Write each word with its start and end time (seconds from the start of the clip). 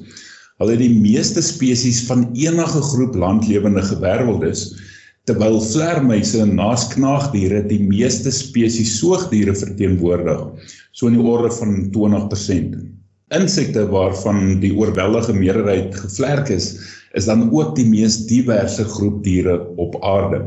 Hulle 0.62 0.78
het 0.78 0.84
die 0.86 1.02
meeste 1.02 1.42
spesies 1.42 2.04
van 2.06 2.28
enige 2.38 2.86
groep 2.94 3.18
landlewende 3.18 3.82
gewerveldes, 3.90 4.68
terwyl 5.26 5.58
vleermuise 5.58 6.46
naas 6.46 6.86
knaagdiere 6.94 7.66
die 7.66 7.82
meeste 7.82 8.30
spesies 8.30 9.00
soogdiere 9.00 9.58
verteenwoordig, 9.66 10.46
so 10.92 11.10
in 11.10 11.18
die 11.18 11.26
orde 11.26 11.50
van 11.58 11.90
20% 11.90 12.94
insekte 13.36 13.86
waarvan 13.92 14.60
die 14.62 14.72
oorweldige 14.76 15.34
meerderheid 15.36 15.94
gevlerk 15.96 16.48
is, 16.48 16.74
is 17.14 17.28
dan 17.30 17.48
ook 17.52 17.76
die 17.76 17.86
mees 17.86 18.24
diverse 18.26 18.84
groep 18.84 19.22
diere 19.24 19.60
op 19.80 19.96
aarde. 20.04 20.44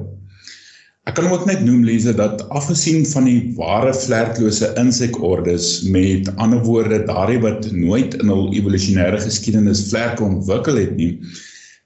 Ek 1.08 1.16
kan 1.16 1.30
ook 1.31 1.46
net 1.48 1.62
noem 1.64 1.86
Lise 1.88 2.12
dat 2.12 2.42
afgesien 2.52 3.06
van 3.08 3.30
die 3.30 3.53
ware 3.56 3.94
vlerklose 3.96 4.74
insekordes 4.80 5.86
met 5.88 6.28
ander 6.36 6.59
woorde 6.66 7.00
daardie 7.08 7.40
wat 7.46 7.70
nooit 7.72 8.18
in 8.20 8.28
hul 8.34 8.50
evolusionêre 8.52 9.22
geskiedenis 9.24 9.86
vlerke 9.88 10.25
ontwikkel 10.25 10.81
het 10.81 10.98
nie, 11.00 11.14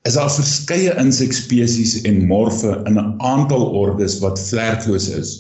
is 0.09 0.18
daar 0.18 0.33
verskeie 0.33 0.95
insekspesies 0.97 2.00
en 2.09 2.25
morfe 2.25 2.73
in 2.89 2.97
'n 2.97 3.13
aantal 3.22 3.68
ordes 3.83 4.18
wat 4.25 4.41
vlerkloos 4.41 5.09
is. 5.13 5.35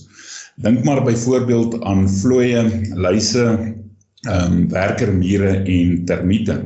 Dink 0.61 0.83
maar 0.85 1.01
byvoorbeeld 1.03 1.81
aan 1.81 2.05
vlooie, 2.09 2.61
luise, 2.93 3.73
ehm 4.29 4.53
um, 4.53 4.67
werkermure 4.69 5.53
en 5.65 5.93
termiete. 6.05 6.59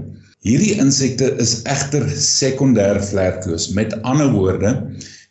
Hierdie 0.46 0.76
insekte 0.82 1.32
is 1.42 1.62
egter 1.66 2.04
sekondêr 2.22 3.00
vlerkloos. 3.02 3.70
Met 3.74 3.96
ander 4.04 4.28
woorde, 4.34 4.74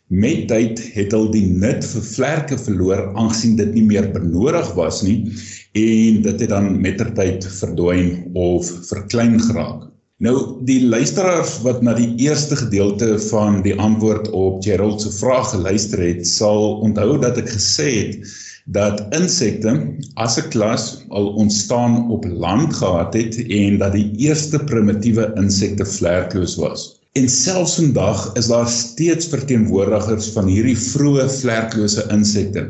met 0.09 0.47
tyd 0.49 0.81
het 0.93 1.13
hulle 1.13 1.31
die 1.33 1.45
nut 1.45 1.85
vir 1.85 2.03
vlerke 2.09 2.57
verloor 2.61 3.07
aangesien 3.15 3.55
dit 3.57 3.71
nie 3.77 3.85
meer 3.87 4.09
benodig 4.13 4.67
was 4.77 5.01
nie 5.05 5.31
en 5.75 6.21
dit 6.25 6.43
het 6.43 6.51
dan 6.51 6.75
mettertyd 6.81 7.45
verdwyn 7.59 8.11
of 8.33 8.69
verklein 8.89 9.39
geraak. 9.41 9.87
Nou 10.23 10.35
die 10.67 10.79
luisteraars 10.87 11.57
wat 11.65 11.81
na 11.83 11.95
die 11.97 12.13
eerste 12.23 12.55
gedeelte 12.55 13.15
van 13.29 13.61
die 13.65 13.75
antwoord 13.75 14.29
op 14.31 14.61
Gerald 14.63 15.01
se 15.01 15.11
vraag 15.11 15.49
geluister 15.51 15.99
het, 15.99 16.27
sal 16.27 16.79
onthou 16.85 17.17
dat 17.19 17.41
ek 17.41 17.49
gesê 17.57 17.89
het 17.97 18.35
dat 18.65 19.05
insekte 19.13 19.71
as 20.15 20.37
'n 20.41 20.49
klas 20.49 21.05
al 21.09 21.27
ontstaan 21.37 22.09
op 22.09 22.25
land 22.25 22.73
gehad 22.73 23.13
het 23.13 23.35
en 23.47 23.77
dat 23.77 23.93
die 23.93 24.11
eerste 24.17 24.59
primitiewe 24.59 25.31
insekte 25.35 25.85
vlerkloos 25.85 26.55
was. 26.55 26.99
En 27.13 27.29
selfs 27.29 27.75
vandag 27.75 28.33
is 28.33 28.47
daar 28.47 28.67
steeds 28.67 29.27
verteenwoordigers 29.27 30.27
van 30.33 30.47
hierdie 30.47 30.77
vroeë 30.77 31.29
vlerklose 31.29 32.07
insekte, 32.11 32.65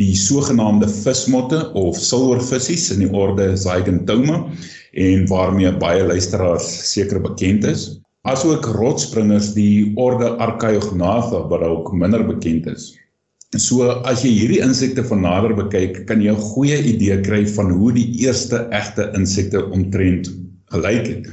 die 0.00 0.14
sogenaamde 0.16 0.88
vismotte 0.88 1.72
of 1.72 1.98
silwervissies 1.98 2.90
in 2.94 3.02
die 3.04 3.12
orde 3.12 3.56
Zygentoma 3.56 4.46
en 4.92 5.26
waarmee 5.26 5.76
baie 5.76 6.06
luisteraars 6.06 6.92
seker 6.92 7.20
bekend 7.20 7.64
is, 7.64 8.00
asook 8.22 8.64
rotsspringers 8.78 9.52
die 9.52 9.92
orde 10.00 10.30
Archaeognatha 10.38 11.42
wat 11.50 11.60
dalk 11.60 11.92
minder 11.92 12.24
bekend 12.26 12.66
is. 12.66 12.94
So 13.60 13.86
as 14.02 14.24
jy 14.24 14.32
hierdie 14.34 14.62
insekte 14.64 15.04
van 15.06 15.22
nader 15.22 15.54
bekyk, 15.54 16.06
kan 16.08 16.22
jy 16.22 16.32
'n 16.32 16.46
goeie 16.52 16.78
idee 16.78 17.20
kry 17.22 17.44
van 17.46 17.70
hoe 17.70 17.92
die 17.92 18.08
eerste 18.24 18.66
egte 18.70 19.12
insekte 19.14 19.62
omtrent 19.70 20.30
gelyk 20.72 21.06
het. 21.06 21.26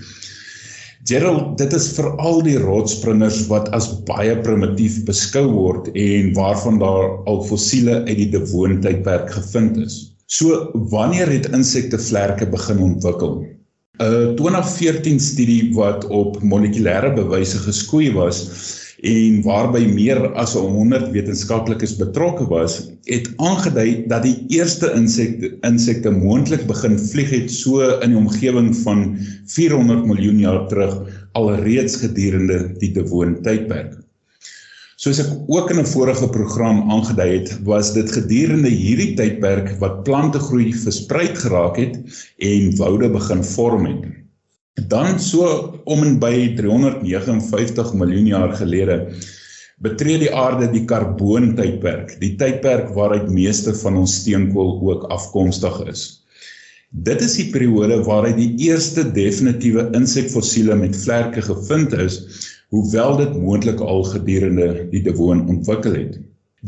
Gerald, 1.09 1.57
dit 1.57 1.73
is 1.73 1.87
veral 1.97 2.43
die 2.45 2.59
rotsspringers 2.61 3.47
wat 3.49 3.69
as 3.73 3.87
baie 4.05 4.35
primitief 4.45 4.99
beskou 5.05 5.47
word 5.49 5.89
en 5.97 6.33
waarvan 6.37 6.77
daar 6.77 7.17
al 7.25 7.41
fossiele 7.49 8.03
uit 8.05 8.17
die 8.17 8.29
Devon-tydperk 8.29 9.31
gevind 9.33 9.77
is. 9.77 10.13
So 10.27 10.69
wanneer 10.93 11.27
het 11.27 11.49
insekte 11.57 11.97
vlerke 11.97 12.45
begin 12.45 12.79
ontwikkel? 12.79 13.41
'n 14.01 14.35
2014 14.37 15.19
studie 15.19 15.73
wat 15.73 16.05
op 16.05 16.37
molekulêre 16.41 17.13
bewyse 17.15 17.57
geskoei 17.57 18.13
was 18.13 18.45
en 19.01 19.39
waarby 19.41 19.81
meer 19.89 20.19
as 20.37 20.53
100 20.53 21.09
wetenskaplikes 21.13 21.95
betrokke 21.97 22.45
was, 22.49 22.75
het 23.09 23.31
aangedui 23.41 24.03
dat 24.11 24.27
die 24.27 24.35
eerste 24.53 24.91
insekte 24.93 25.55
insekte 25.65 26.13
moontlik 26.13 26.67
begin 26.69 26.99
vlieg 27.01 27.33
het 27.33 27.49
so 27.49 27.81
in 27.97 28.13
die 28.13 28.19
omgewing 28.19 28.69
van 28.83 29.17
400 29.55 30.05
miljoen 30.05 30.43
jaar 30.43 30.67
terug 30.69 30.99
alreeds 31.33 31.97
gedurende 32.03 32.61
die 32.77 32.91
Devon 32.93 33.39
tydperk. 33.41 33.97
Soos 35.01 35.17
ek 35.17 35.31
ook 35.49 35.71
in 35.73 35.79
'n 35.81 35.89
vorige 35.89 36.27
program 36.29 36.91
aangedui 36.93 37.29
het, 37.39 37.49
was 37.65 37.93
dit 37.93 38.11
gedurende 38.11 38.69
hierdie 38.69 39.15
tydperk 39.17 39.79
wat 39.79 40.03
plante 40.03 40.37
groei 40.37 40.73
versprei 40.77 41.25
geraak 41.33 41.77
het 41.81 41.97
en 42.37 42.75
woude 42.77 43.09
begin 43.09 43.43
vorm 43.43 43.85
het. 43.85 44.20
Dan 44.79 45.19
so 45.19 45.81
om 45.83 46.03
en 46.03 46.13
by 46.19 46.53
359 46.55 47.93
miljoen 47.99 48.27
jaar 48.31 48.53
gelede 48.55 48.97
betree 49.83 50.19
die 50.21 50.29
aarde 50.31 50.69
die 50.71 50.85
karboontydperk, 50.87 52.13
die 52.21 52.35
tydperk 52.39 52.93
waaruit 52.95 53.27
meeste 53.33 53.73
van 53.81 53.97
ons 54.03 54.19
steenkool 54.21 54.77
ook 54.87 55.07
afkomstig 55.11 55.79
is. 55.91 56.03
Dit 56.91 57.23
is 57.25 57.35
die 57.39 57.49
periode 57.51 57.97
waaruit 58.05 58.37
die 58.37 58.51
eerste 58.69 59.03
definitiewe 59.11 59.89
insekfossiele 59.97 60.77
met 60.77 60.95
vlerke 60.95 61.41
gevind 61.41 61.95
is, 61.97 62.21
hoewel 62.71 63.17
dit 63.19 63.35
moontlik 63.41 63.81
al 63.83 64.05
gedurende 64.07 64.87
die 64.93 65.01
Devon 65.03 65.47
ontwikkel 65.49 65.97
het. 65.97 66.19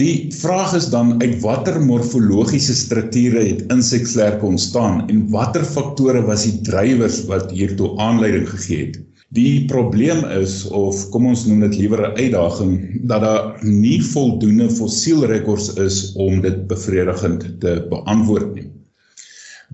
Die 0.01 0.33
vraag 0.33 0.71
is 0.73 0.87
dan 0.89 1.19
uit 1.21 1.35
watter 1.43 1.75
morfologiese 1.77 2.73
strukture 2.73 3.43
het 3.45 3.59
insekvlerke 3.73 4.47
ontstaan 4.47 5.03
en 5.05 5.19
watter 5.29 5.61
faktore 5.69 6.23
was 6.25 6.47
die 6.47 6.55
drywers 6.65 7.19
wat 7.29 7.53
hiertoe 7.53 7.91
aanleiding 8.01 8.47
gegee 8.49 8.87
het. 8.87 8.97
Die 9.37 9.67
probleem 9.69 10.23
is 10.33 10.63
of 10.73 11.03
kom 11.13 11.29
ons 11.29 11.45
noem 11.45 11.61
dit 11.67 11.77
liewer 11.83 12.01
'n 12.07 12.17
uitdaging 12.17 12.73
dat 13.13 13.21
daar 13.21 13.61
nie 13.61 14.01
voldoende 14.01 14.71
fossielrekords 14.79 15.69
is 15.85 16.01
om 16.17 16.41
dit 16.41 16.65
bevredigend 16.73 17.45
te 17.61 17.77
beantwoord 17.93 18.49
nie. 18.55 18.67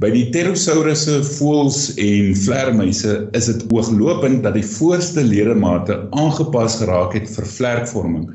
By 0.04 0.12
die 0.12 0.28
pterosaurusse, 0.32 1.24
voëls 1.24 1.94
en 1.96 2.36
vlermuise 2.36 3.28
is 3.32 3.46
dit 3.46 3.68
ooglopend 3.72 4.44
dat 4.44 4.60
die 4.60 4.68
voorste 4.68 5.24
ledemate 5.24 6.08
aangepas 6.12 6.82
geraak 6.84 7.16
het 7.16 7.28
vir 7.40 7.54
vlerkvorming. 7.58 8.34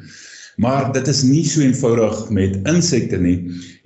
Maar 0.56 0.92
dit 0.94 1.08
is 1.10 1.22
nie 1.26 1.44
so 1.46 1.62
eenvoudig 1.64 2.28
met 2.30 2.60
insekte 2.70 3.18
nie 3.18 3.38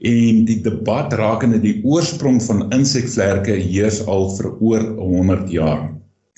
en 0.09 0.45
die 0.49 0.59
debat 0.63 1.13
rakende 1.17 1.61
die 1.63 1.79
oorsprong 1.85 2.43
van 2.45 2.67
insekvlerke 2.77 3.57
heers 3.57 4.03
al 4.07 4.29
vir 4.37 4.51
oor 4.61 4.85
100 4.99 5.49
jaar. 5.51 5.89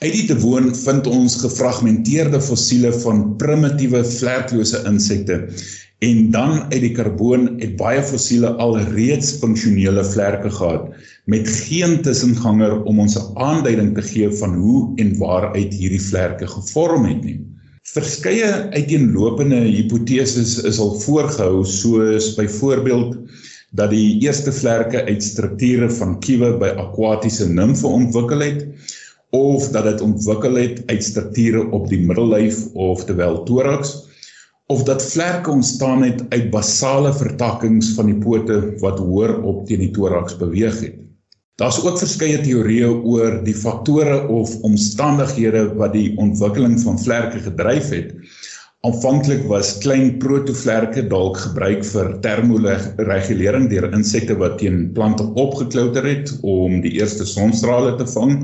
Uit 0.00 0.15
die 0.15 0.27
te 0.31 0.38
woon 0.41 0.71
vind 0.77 1.09
ons 1.11 1.41
gefragmenteerde 1.43 2.41
fossiele 2.41 2.93
van 3.03 3.35
primitiewe 3.43 4.00
vlerklose 4.06 4.81
insekte 4.88 5.43
en 6.00 6.31
dan 6.33 6.62
uit 6.71 6.81
die 6.87 6.94
karboon 6.97 7.59
het 7.61 7.75
baie 7.76 8.00
fossiele 8.00 8.55
al 8.65 8.79
reeds 8.94 9.35
funksionele 9.43 10.05
vlerke 10.15 10.49
gehad 10.56 10.88
met 11.29 11.50
geen 11.67 11.99
tussenganger 12.06 12.79
om 12.88 13.03
ons 13.05 13.19
'n 13.19 13.37
aanduiding 13.37 13.93
te 13.94 14.03
gee 14.03 14.31
van 14.41 14.55
hoe 14.55 14.93
en 14.97 15.19
waaruit 15.19 15.75
hierdie 15.75 16.00
vlerke 16.00 16.47
gevorm 16.47 17.05
het 17.05 17.25
nie. 17.25 17.41
Verskeie 17.90 18.46
uiteenlopende 18.70 19.56
hipoteses 19.64 20.52
is 20.69 20.76
al 20.78 20.92
voorgehou 21.02 21.64
soos 21.66 22.28
byvoorbeeld 22.37 23.16
dat 23.75 23.90
die 23.90 24.20
eerste 24.22 24.52
vlerke 24.54 25.00
uit 25.08 25.25
strukture 25.26 25.88
van 25.96 26.12
kiewe 26.22 26.52
by 26.60 26.69
akwatiese 26.84 27.48
nimfe 27.50 27.90
ontwikkel 27.90 28.44
het 28.46 28.62
of 29.34 29.66
dat 29.75 29.88
dit 29.88 30.04
ontwikkel 30.06 30.60
het 30.60 30.78
uit 30.87 31.02
strukture 31.08 31.64
op 31.75 31.90
die 31.90 31.98
middellyf 32.06 32.62
of 32.78 33.02
terwyl 33.10 33.42
thorax 33.50 33.96
of 34.70 34.87
dat 34.87 35.02
vlerke 35.10 35.50
ontstaan 35.50 36.06
het 36.06 36.22
uit 36.31 36.46
basale 36.54 37.10
vertakkings 37.19 37.90
van 37.98 38.12
die 38.12 38.20
pote 38.22 38.60
wat 38.87 39.02
hoër 39.02 39.40
op 39.42 39.66
teen 39.66 39.82
die 39.82 39.90
thorax 39.98 40.38
beweeg 40.38 40.78
het. 40.87 41.10
Daar's 41.61 41.77
ook 41.85 41.99
verskeie 42.01 42.39
teorieë 42.41 42.89
oor 42.89 43.35
die 43.45 43.53
faktore 43.53 44.23
of 44.33 44.55
omstandighede 44.65 45.67
wat 45.77 45.93
die 45.93 46.15
ontwikkeling 46.17 46.79
van 46.81 46.97
vlerke 46.97 47.43
gedryf 47.45 47.91
het. 47.93 48.15
Aanvanklik 48.89 49.43
was 49.45 49.75
klein 49.83 50.15
protovlerke 50.23 51.03
dalk 51.11 51.37
gebruik 51.43 51.85
vir 51.85 52.15
termoregulering 52.25 53.69
deur 53.69 53.91
insekte 53.93 54.39
wat 54.41 54.57
teen 54.62 54.87
plante 54.97 55.27
opgeklouter 55.43 56.09
het 56.09 56.33
om 56.41 56.81
die 56.81 56.95
eerste 56.97 57.29
sonstrale 57.29 57.93
te 58.01 58.09
vang 58.09 58.39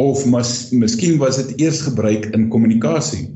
of 0.00 0.24
mas, 0.24 0.70
miskien 0.72 1.20
was 1.20 1.36
dit 1.42 1.60
eers 1.60 1.84
gebruik 1.84 2.30
in 2.32 2.48
kommunikasie. 2.48 3.28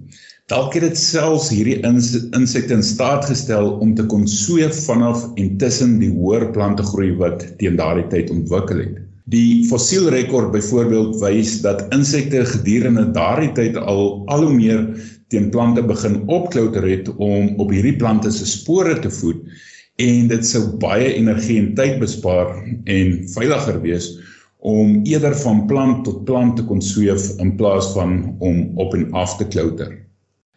Dalk 0.49 0.79
het 0.79 0.85
dit 0.87 0.97
selfs 0.97 1.51
hierdie 1.53 1.75
insekte 1.85 2.73
in 2.73 2.83
staat 2.83 3.27
gestel 3.29 3.67
om 3.85 3.91
te 3.99 4.05
kon 4.09 4.23
sweef 4.25 4.79
vanaf 4.87 5.27
en 5.37 5.51
tussen 5.61 5.99
die 6.01 6.09
hoër 6.09 6.47
plante 6.55 6.87
groei 6.89 7.11
wat 7.19 7.45
teen 7.61 7.77
daardie 7.77 8.07
tyd 8.09 8.33
ontwikkel 8.33 8.81
het. 8.81 8.95
Die 9.29 9.67
fossielrekord 9.69 10.49
byvoorbeeld 10.55 11.19
wys 11.21 11.59
dat 11.67 11.85
insekte 11.93 12.47
gedurende 12.49 13.05
daardie 13.13 13.51
tyd 13.61 13.77
al 13.77 14.25
al 14.33 14.47
hoe 14.47 14.55
meer 14.55 14.89
teen 15.29 15.51
plante 15.53 15.85
begin 15.85 16.23
opklouter 16.33 16.89
het 16.95 17.13
om 17.19 17.53
op 17.61 17.77
hierdie 17.77 17.99
plante 18.01 18.33
se 18.33 18.49
spore 18.49 18.97
te 19.05 19.13
voed 19.21 19.45
en 20.01 20.33
dit 20.33 20.49
sou 20.49 20.65
baie 20.81 21.13
energie 21.13 21.61
en 21.61 21.75
tyd 21.77 22.01
bespaar 22.01 22.57
en 22.89 23.15
veiliger 23.37 23.83
wees 23.85 24.15
om 24.65 25.03
eerder 25.05 25.37
van 25.45 25.67
plant 25.69 26.07
tot 26.09 26.25
plant 26.25 26.57
te 26.57 26.65
kon 26.73 26.81
sweef 26.81 27.35
in 27.37 27.59
plaas 27.61 27.93
van 27.93 28.23
om 28.41 28.71
op 28.81 28.97
en 28.97 29.11
af 29.13 29.37
te 29.37 29.45
klouter. 29.45 30.08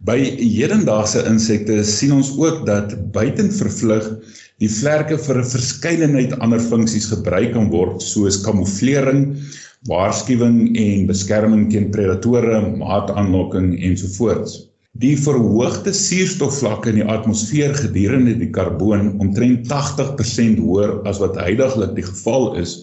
By 0.01 0.17
hedendaagse 0.17 1.21
insekte 1.29 1.75
sien 1.85 2.15
ons 2.15 2.31
ook 2.33 2.63
dat 2.65 2.93
buiten 3.13 3.51
vervlug 3.53 4.07
die 4.63 4.69
vlerke 4.73 5.17
vir 5.21 5.37
'n 5.41 5.49
verskeidenheid 5.49 6.31
ander 6.41 6.63
funksies 6.71 7.05
gebruik 7.11 7.51
kan 7.53 7.67
word 7.69 8.01
soos 8.01 8.39
kamouflering, 8.41 9.21
waarskuwing 9.91 10.73
en 10.85 11.05
beskerming 11.11 11.67
teen 11.69 11.91
predatore, 11.93 12.63
maataanlokking 12.81 13.75
ensovoorts. 13.91 14.55
Die 15.05 15.13
verhoogde 15.27 15.93
suurstofvlakke 15.93 16.89
in 16.89 17.03
die 17.03 17.07
atmosfeer 17.17 17.77
gedurende 17.77 18.33
die 18.41 18.49
karboon 18.57 19.13
omtrent 19.21 19.69
80% 19.69 20.57
hoër 20.65 20.97
as 21.05 21.21
wat 21.21 21.37
heidaglik 21.37 21.93
die 21.93 22.07
geval 22.09 22.55
is, 22.57 22.73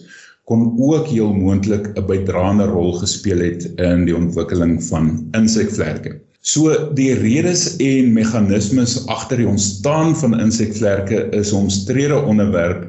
kon 0.47 0.71
ook 0.79 1.11
heel 1.11 1.35
moontlik 1.35 1.91
'n 1.97 2.07
bydraende 2.07 2.71
rol 2.71 2.95
gespeel 3.03 3.43
het 3.43 3.67
in 3.75 4.07
die 4.07 4.15
ontwikkeling 4.15 4.79
van 4.87 5.27
insekvlerke. 5.35 6.21
So 6.49 6.71
die 6.97 7.11
redes 7.13 7.75
en 7.83 8.13
meganismes 8.15 8.95
agter 9.11 9.37
die 9.37 9.47
ontstaan 9.49 10.15
van 10.17 10.39
insekvlerke 10.39 11.27
is 11.39 11.51
'n 11.53 11.67
omstrede 11.67 12.15
onderwerp 12.31 12.87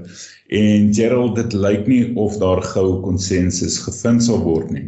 en 0.60 0.94
Gerald 0.94 1.34
dit 1.36 1.52
lyk 1.52 1.86
nie 1.86 2.04
of 2.16 2.38
daar 2.40 2.62
gou 2.62 3.00
konsensus 3.02 3.76
gevind 3.84 4.24
sal 4.24 4.40
word 4.46 4.70
nie. 4.70 4.86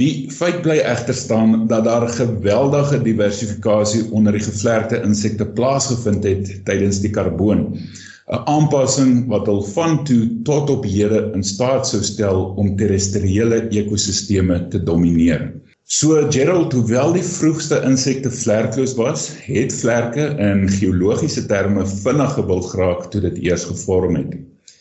Die 0.00 0.26
feit 0.38 0.58
bly 0.64 0.80
egter 0.94 1.14
staan 1.14 1.68
dat 1.70 1.86
daar 1.86 2.08
geweldige 2.08 2.98
diversifikasie 3.04 4.02
onder 4.10 4.34
die 4.34 4.42
gevlerkte 4.48 4.98
insekte 5.06 5.46
plaasgevind 5.46 6.26
het 6.26 6.50
tydens 6.66 6.98
die 7.04 7.12
karboon. 7.14 7.62
'n 8.26 8.42
aanpassing 8.56 9.28
wat 9.30 9.46
hul 9.46 9.62
van 9.76 10.02
toe 10.04 10.42
tot 10.42 10.70
op 10.70 10.84
hede 10.84 11.30
in 11.34 11.46
staat 11.46 11.86
sou 11.86 12.02
stel 12.02 12.42
om 12.56 12.74
terrestriële 12.76 13.68
ekosisteme 13.70 14.68
te 14.68 14.82
domineer. 14.82 15.52
So 15.86 16.26
Gerald, 16.30 16.72
hoewel 16.72 17.12
die 17.14 17.22
vroegste 17.22 17.80
insekte 17.86 18.30
vlerkloos 18.30 18.96
was, 18.98 19.28
het 19.46 19.74
vlerke 19.74 20.32
in 20.42 20.66
geologiese 20.68 21.46
terme 21.46 21.86
vinnig 21.86 22.32
gewild 22.34 22.66
geraak 22.72 23.06
toe 23.12 23.20
dit 23.28 23.38
eers 23.46 23.64
gevorm 23.70 24.18
het. 24.18 24.34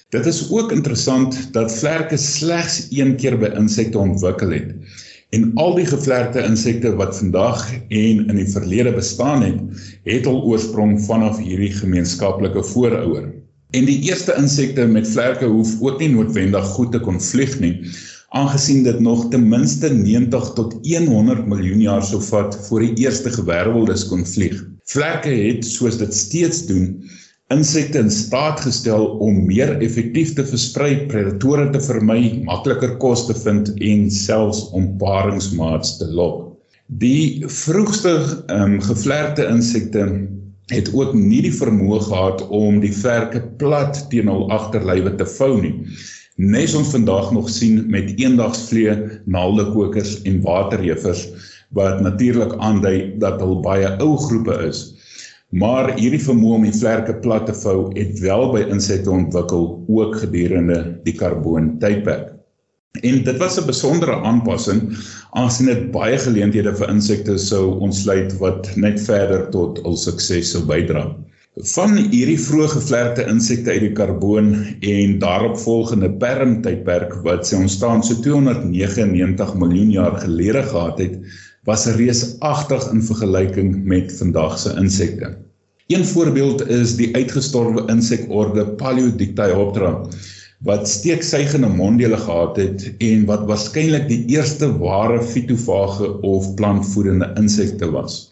Dit 0.09 0.25
is 0.25 0.45
ook 0.49 0.73
interessant 0.73 1.37
dat 1.53 1.73
vlerke 1.77 2.17
slegs 2.17 2.87
een 2.89 3.15
keer 3.21 3.37
by 3.37 3.53
insekte 3.53 4.01
ontwikkel 4.01 4.57
het 4.57 4.73
En 5.35 5.51
al 5.59 5.73
die 5.75 5.85
gevlerkte 5.85 6.43
insekte 6.47 6.93
wat 6.95 7.17
vandag 7.17 7.65
en 7.73 8.21
in 8.29 8.37
die 8.37 8.47
verlede 8.47 8.93
bestaan 8.95 9.43
het, 9.43 9.87
het 10.07 10.27
al 10.29 10.43
oorsprong 10.47 10.99
vanaf 11.03 11.41
hierdie 11.43 11.73
gemeenskaplike 11.75 12.63
voorouder. 12.63 13.33
En 13.75 13.87
die 13.89 13.97
eerste 14.07 14.35
insekte 14.39 14.85
met 14.87 15.09
vlerke 15.09 15.49
hoef 15.51 15.73
ook 15.81 15.99
nie 15.99 16.09
noodwendig 16.13 16.69
goed 16.77 16.93
te 16.95 17.01
kon 17.03 17.19
vlieg 17.21 17.57
nie, 17.59 17.73
aangesien 18.35 18.83
dit 18.83 18.99
nog 18.99 19.29
ten 19.31 19.47
minste 19.47 19.89
90 19.93 20.49
tot 20.57 20.73
100 20.83 21.45
miljoen 21.47 21.81
jaar 21.81 22.03
sou 22.03 22.19
vat 22.29 22.55
voor 22.67 22.83
die 22.83 23.05
eerste 23.05 23.31
gewerveldes 23.31 24.03
kon 24.09 24.25
vlieg. 24.27 24.57
Vlerke 24.91 25.31
het, 25.31 25.63
soos 25.65 25.97
dit 26.01 26.13
steeds 26.13 26.65
doen, 26.67 26.89
insekte 27.53 28.01
in 28.01 28.11
staat 28.11 28.59
gestel 28.65 29.05
om 29.23 29.45
meer 29.47 29.77
effektief 29.85 30.33
te 30.35 30.43
versprei, 30.45 31.05
predatore 31.07 31.69
te 31.71 31.81
vermy, 31.87 32.41
makliker 32.47 32.97
kos 33.01 33.27
te 33.29 33.35
vind 33.45 33.71
en 33.79 34.09
selfs 34.11 34.65
om 34.75 34.91
paringsmaats 34.99 35.95
te 36.01 36.09
lok. 36.11 36.41
Die 37.01 37.45
vroegste 37.49 38.17
um, 38.53 38.81
gevlerkte 38.83 39.47
insekte 39.49 40.03
het 40.73 40.91
ook 40.97 41.13
nie 41.15 41.43
die 41.45 41.53
vermoë 41.53 42.01
gehad 42.09 42.43
om 42.49 42.81
die 42.81 42.93
vlerke 42.93 43.41
plat 43.61 44.01
teen 44.11 44.29
hul 44.29 44.49
agterlywe 44.53 45.15
te 45.17 45.29
vou 45.37 45.53
nie. 45.61 45.75
Nes 46.35 46.73
ons 46.75 46.89
vandag 46.91 47.29
nog 47.31 47.45
sien 47.47 47.85
met 47.87 48.09
eendagsvlee, 48.19 48.91
naaldekokers 49.23 50.17
en 50.27 50.41
waterjeffers 50.43 51.21
wat 51.71 52.01
natuurlik 52.03 52.51
aandui 52.59 53.15
dat 53.21 53.39
hulle 53.39 53.61
baie 53.63 53.87
ou 54.03 54.17
groepe 54.19 54.57
is. 54.67 54.81
Maar 55.55 55.93
hierdie 55.95 56.19
vermoë 56.19 56.57
om 56.57 56.65
die 56.67 56.75
vlerke 56.75 57.15
plat 57.23 57.47
te 57.47 57.55
vou 57.55 57.87
het 57.95 58.19
wel 58.19 58.49
by 58.51 58.65
insekte 58.67 59.13
ontwikkel 59.15 59.69
ook 59.87 60.17
gedurende 60.25 60.81
die 61.07 61.15
karboon 61.15 61.77
tydperk. 61.79 62.33
En 62.99 63.23
dit 63.23 63.39
was 63.39 63.55
'n 63.55 63.67
besondere 63.71 64.19
aanpassing 64.19 64.91
aangesien 65.31 65.71
dit 65.71 65.91
baie 65.91 66.17
geleenthede 66.19 66.75
vir 66.75 66.89
insekte 66.89 67.37
sou 67.37 67.79
ontsluit 67.79 68.35
wat 68.43 68.75
net 68.75 68.99
verder 68.99 69.47
tot 69.55 69.79
hul 69.87 69.95
sukses 69.95 70.51
sou 70.51 70.65
bydra. 70.67 71.15
Van 71.63 71.93
hierdie 71.95 72.35
vroeë 72.35 72.65
gevlerkte 72.67 73.23
insekte 73.31 73.71
uit 73.71 73.83
die 73.85 73.91
karboon 73.95 74.49
en 74.83 75.13
daaropvolgende 75.21 76.09
perm 76.19 76.57
tydperk 76.65 77.13
wat 77.23 77.47
sy 77.47 77.61
ontstaan 77.63 78.03
so 78.03 78.19
299 78.25 79.53
miljoen 79.61 79.93
jaar 79.93 80.17
gelede 80.19 80.65
gehad 80.67 80.99
het, 80.99 81.15
was 81.63 81.87
reusagtig 81.95 82.89
in 82.91 83.05
vergelyking 83.07 83.71
met 83.87 84.11
vandag 84.17 84.59
se 84.59 84.75
insekte. 84.83 85.31
Een 85.87 86.03
voorbeeld 86.11 86.67
is 86.67 86.97
die 86.99 87.13
uitgestorwe 87.15 87.87
insekorde 87.87 88.67
Paleodictyoptera 88.75 89.95
wat 90.67 90.87
steeksuigende 90.91 91.71
monddele 91.71 92.19
gehad 92.19 92.59
het 92.59 92.89
en 92.99 93.23
wat 93.31 93.47
waarskynlik 93.47 94.09
die 94.11 94.25
eerste 94.35 94.73
ware 94.83 95.23
fitofage 95.23 96.17
of 96.19 96.51
plantvoedende 96.59 97.31
insekte 97.39 97.95
was. 97.95 98.25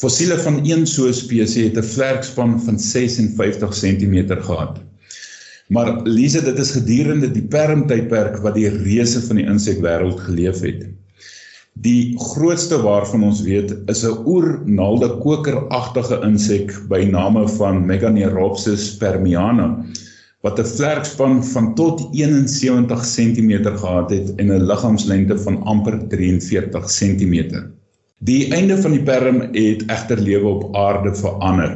Fossiele 0.00 0.38
van 0.40 0.62
een 0.64 0.86
so 0.88 1.10
spesies 1.12 1.66
het 1.66 1.76
'n 1.76 1.90
vlerkspan 1.94 2.60
van 2.64 2.78
56 2.78 3.70
cm 3.80 4.16
gehad. 4.46 4.78
Maar 5.68 6.02
Lise, 6.02 6.42
dit 6.42 6.58
is 6.58 6.70
gedurende 6.70 7.30
die 7.30 7.42
Perm 7.42 7.86
tydperk 7.86 8.36
wat 8.36 8.54
die 8.54 8.68
reuse 8.68 9.20
van 9.20 9.36
die 9.36 9.44
insekwêreld 9.44 10.20
geleef 10.20 10.60
het. 10.60 10.86
Die 11.72 12.16
grootste 12.18 12.80
waarvan 12.82 13.22
ons 13.28 13.42
weet 13.42 13.76
is 13.86 14.02
'n 14.04 14.24
oernaalde 14.24 15.08
kokeragtige 15.20 16.20
insek 16.24 16.72
by 16.88 17.04
name 17.04 17.48
van 17.48 17.86
Meganeropsis 17.86 18.96
permiana 18.96 19.84
wat 20.40 20.58
'n 20.58 20.64
vlerkspan 20.64 21.44
van 21.44 21.74
tot 21.74 22.08
71 22.12 23.04
cm 23.14 23.52
gehad 23.76 24.10
het 24.10 24.34
en 24.34 24.46
'n 24.46 24.64
liggaamslengte 24.64 25.38
van 25.38 25.62
amper 25.62 26.08
43 26.08 26.88
cm. 26.88 27.36
Die 28.20 28.50
einde 28.52 28.76
van 28.76 28.92
die 28.92 29.00
perm 29.00 29.38
het 29.54 29.86
egter 29.88 30.18
lewe 30.20 30.48
op 30.48 30.74
aarde 30.76 31.14
verander. 31.16 31.70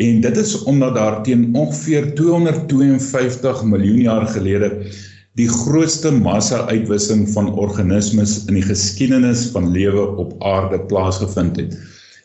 En 0.00 0.20
dit 0.24 0.36
is 0.40 0.54
omdat 0.70 0.94
daar 0.96 1.18
teen 1.26 1.50
ongeveer 1.52 2.14
252 2.16 3.64
miljoen 3.68 4.00
jaar 4.06 4.24
gelede 4.32 4.70
die 5.36 5.48
grootste 5.48 6.10
massa-uitwissing 6.10 7.26
van 7.34 7.50
organismes 7.52 8.38
in 8.46 8.56
die 8.56 8.64
geskiedenis 8.64 9.42
van 9.52 9.68
lewe 9.74 10.06
op 10.16 10.32
aarde 10.42 10.80
plaasgevind 10.88 11.60
het, 11.60 11.76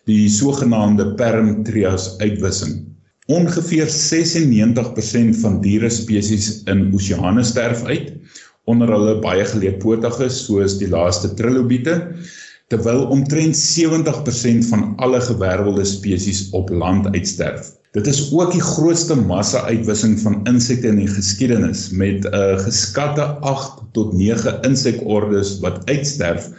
die 0.07 0.29
sogenaamde 0.31 1.09
Perm-Trias-uitwissing. 1.19 2.79
Ongeveer 3.27 3.91
96% 3.91 5.35
van 5.43 5.59
dierespesies 5.62 6.63
in 6.71 6.88
oseane 6.95 7.43
sterf 7.43 7.83
uit, 7.91 8.15
onder 8.71 8.88
hulle 8.95 9.19
baie 9.19 9.43
geleedpotiges 9.51 10.45
soos 10.47 10.79
die 10.79 10.89
laaste 10.89 11.33
trilobiete, 11.35 12.00
terwyl 12.67 13.05
omtrent 13.13 13.55
70% 13.55 14.67
van 14.70 14.93
alle 14.96 15.22
gewervelde 15.22 15.86
spesies 15.86 16.50
op 16.50 16.70
land 16.70 17.10
uitsterf. 17.15 17.72
Dit 17.93 18.08
is 18.08 18.32
ook 18.34 18.51
die 18.51 18.62
grootste 18.62 19.15
massa-uitwissing 19.15 20.15
van 20.20 20.39
insekte 20.50 20.88
in 20.89 21.01
die 21.03 21.12
geskiedenis 21.12 21.89
met 21.89 22.25
'n 22.25 22.34
uh, 22.34 22.60
geskatte 22.60 23.25
8 23.46 23.84
tot 23.91 24.13
9 24.13 24.62
insekordes 24.65 25.60
wat 25.60 25.86
uitsterf 25.86 26.50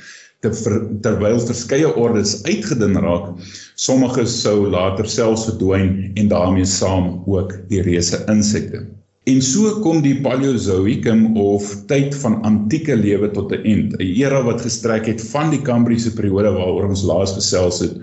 ter, 0.41 0.55
terwyl 1.01 1.41
verskeie 1.41 1.91
ordes 1.97 2.37
uitgedun 2.45 2.99
raak. 3.03 3.33
Sommige 3.75 4.27
sou 4.27 4.69
later 4.71 5.09
selfs 5.09 5.49
verdwyn 5.49 6.13
en 6.15 6.29
daarmee 6.29 6.65
saam 6.65 7.23
ook 7.27 7.57
die 7.69 7.83
reuse 7.83 8.23
insekte. 8.31 8.85
En 9.25 9.39
so 9.41 9.79
kom 9.81 10.03
die 10.05 10.19
Paleozoïkum 10.21 11.39
of 11.41 11.71
tyd 11.89 12.13
van 12.21 12.43
antieke 12.45 12.97
lewe 12.97 13.31
tot 13.33 13.55
'n 13.57 13.63
eind, 13.65 13.95
'n 13.97 14.03
era 14.05 14.43
wat 14.45 14.61
gestrek 14.61 15.07
het 15.09 15.23
van 15.31 15.49
die 15.51 15.63
Kambriese 15.65 16.13
periode 16.13 16.53
waaroor 16.53 16.91
ons 16.93 17.05
laas 17.09 17.33
gesels 17.33 17.81
het 17.81 17.95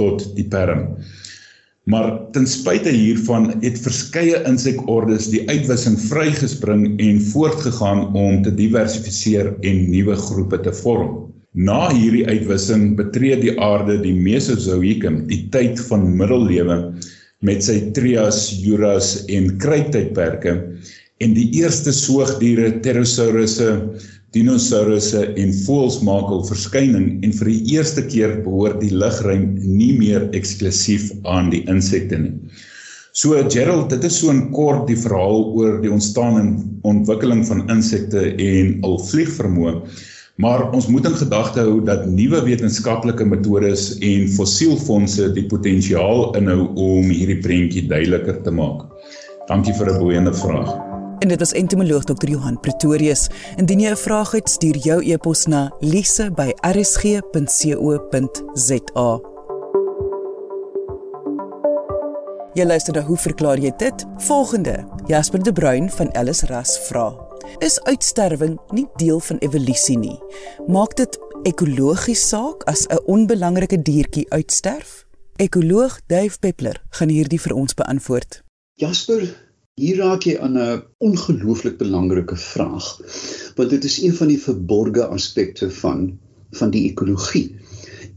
tot 0.00 0.24
die 0.36 0.48
Perm. 0.48 0.96
Maar 1.84 2.30
ten 2.32 2.46
spyte 2.46 2.88
hiervan 2.88 3.50
het 3.60 3.78
verskeie 3.84 4.40
insekordes 4.48 5.28
die 5.28 5.44
uitwissing 5.50 5.98
vrygespring 6.00 6.98
en 6.98 7.20
voortgegaan 7.20 8.14
om 8.14 8.42
te 8.42 8.54
diversifiseer 8.54 9.52
en 9.60 9.90
nuwe 9.90 10.16
groepe 10.16 10.60
te 10.60 10.72
vorm. 10.72 11.32
Na 11.52 11.90
hierdie 11.92 12.24
uitwissing 12.26 12.96
betree 12.96 13.36
die 13.36 13.60
aarde 13.60 13.98
die 14.00 14.14
Mesozoïkum, 14.14 15.26
die 15.26 15.48
tyd 15.50 15.80
van 15.90 16.16
middellewe 16.16 16.94
met 17.42 17.62
sy 17.66 17.78
Trias, 17.96 18.48
Juras 18.62 19.16
en 19.28 19.50
Kryttydperke 19.62 20.56
en 21.22 21.34
die 21.36 21.48
eerste 21.58 21.92
soogdiere 21.94 22.72
Pterosaurusse 22.80 23.70
dinosourusse 24.32 25.26
en 25.36 25.50
voëls 25.66 25.98
maak 26.06 26.30
hul 26.32 26.44
verskyning 26.48 27.08
en 27.26 27.34
vir 27.36 27.50
die 27.50 27.74
eerste 27.74 28.04
keer 28.06 28.38
behoort 28.46 28.80
die 28.80 28.92
lugruim 28.94 29.50
nie 29.60 29.92
meer 29.98 30.24
eksklusief 30.36 31.10
aan 31.28 31.50
die 31.52 31.62
insekte 31.68 32.20
nie. 32.22 32.32
So 33.12 33.36
Gerald, 33.52 33.90
dit 33.92 34.04
is 34.08 34.16
so 34.20 34.32
'n 34.32 34.50
kort 34.56 34.86
die 34.88 34.96
verhaal 34.96 35.52
oor 35.52 35.82
die 35.82 35.92
ontstaan 35.92 36.38
en 36.40 36.80
ontwikkeling 36.82 37.44
van 37.44 37.68
insekte 37.68 38.32
en 38.40 38.80
hul 38.80 38.98
vliegvermoë. 39.10 39.74
Maar 40.36 40.70
ons 40.72 40.86
moet 40.86 41.04
in 41.04 41.16
gedagte 41.16 41.60
hou 41.60 41.84
dat 41.84 42.06
nuwe 42.06 42.42
wetenskaplike 42.42 43.24
metodes 43.24 43.98
en 43.98 44.28
fossielfondse 44.32 45.32
die 45.36 45.46
potensiaal 45.46 46.36
inhou 46.36 46.68
om 46.72 47.10
hierdie 47.12 47.38
prentjie 47.44 47.86
duideliker 47.88 48.42
te 48.42 48.50
maak. 48.50 48.88
Dankie 49.46 49.74
vir 49.74 49.92
'n 49.92 49.98
boeiende 49.98 50.34
vraag. 50.34 50.72
En 51.22 51.28
dit 51.28 51.38
was 51.38 51.52
entomoloog 51.52 52.04
Dr. 52.04 52.28
Johan 52.28 52.60
Pretorius. 52.60 53.28
Indien 53.56 53.80
jy 53.80 53.90
'n 53.90 53.96
vraag 53.96 54.30
het, 54.30 54.48
stuur 54.48 54.76
jou 54.76 55.02
e-pos 55.12 55.46
na 55.46 55.70
lise@rsg.co.za. 55.80 56.40
Jy 62.54 62.64
luister 62.64 62.94
na 62.94 63.00
hoe 63.00 63.16
verklaar 63.16 63.58
jy 63.58 63.72
dit? 63.76 64.04
Volgende, 64.16 64.84
Jasper 65.06 65.42
de 65.42 65.52
Bruin 65.52 65.90
van 65.90 66.10
Ellis 66.10 66.42
Ras 66.42 66.78
vra: 66.88 67.31
Is 67.58 67.82
uitsterwing 67.82 68.58
nie 68.70 68.86
deel 68.96 69.20
van 69.20 69.38
evolusie 69.38 69.98
nie? 69.98 70.18
Maak 70.66 70.96
dit 70.96 71.18
ekologies 71.42 72.28
saak 72.28 72.62
as 72.64 72.86
'n 72.86 73.02
onbelangrike 73.06 73.82
diertjie 73.82 74.30
uitsterf? 74.30 75.06
Ekoloog 75.36 76.00
Dave 76.06 76.38
Peppler 76.38 76.82
gaan 76.90 77.08
hierdie 77.08 77.40
vir 77.40 77.54
ons 77.54 77.74
beantwoord. 77.74 78.42
Jasper, 78.74 79.34
Hier 79.80 79.96
raak 79.96 80.26
jy 80.28 80.34
aan 80.44 80.56
'n 80.60 80.82
ongelooflik 81.00 81.78
belangrike 81.78 82.36
vraag. 82.36 82.86
Want 83.56 83.70
dit 83.70 83.84
is 83.84 84.02
een 84.02 84.14
van 84.14 84.28
die 84.28 84.40
verborgde 84.40 85.06
aspekte 85.06 85.70
van 85.70 86.18
van 86.50 86.70
die 86.70 86.90
ekologie. 86.90 87.56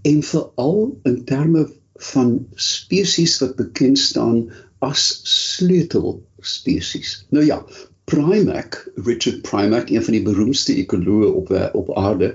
En 0.01 0.23
veral 0.23 0.99
in 1.03 1.23
terme 1.23 1.71
van 2.11 2.47
spesies 2.55 3.39
wat 3.39 3.55
bekend 3.55 3.99
staan 3.99 4.51
as 4.79 5.19
sleutelspesies. 5.23 7.25
Nou 7.29 7.45
ja, 7.45 7.65
Primack, 8.05 8.91
Richard 8.95 9.41
Primack, 9.41 9.89
een 9.89 10.03
van 10.03 10.13
die 10.13 10.21
beroemdste 10.21 10.75
ekoloë 10.77 11.29
op 11.33 11.49
op 11.73 11.87
aarde, 11.97 12.27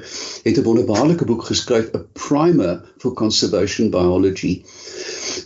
het 0.42 0.56
'n 0.58 0.64
wonderbaarlike 0.66 1.24
boek 1.24 1.44
geskryf, 1.46 1.94
A 1.94 2.00
Primer 2.12 2.92
for 2.98 3.12
Conservation 3.14 3.90
Biology, 3.90 4.64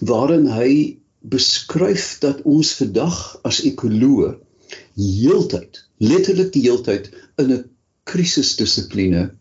waarin 0.00 0.46
hy 0.46 0.96
beskryf 1.20 2.18
dat 2.24 2.40
ons 2.42 2.72
vandag 2.80 3.38
as 3.42 3.60
ekoloë 3.68 4.30
heeltyd, 4.96 5.84
letterlik 5.96 6.52
die 6.52 6.62
heeltyd 6.70 7.10
in 7.36 7.52
'n 7.52 7.64
krisisdissipline 8.04 9.34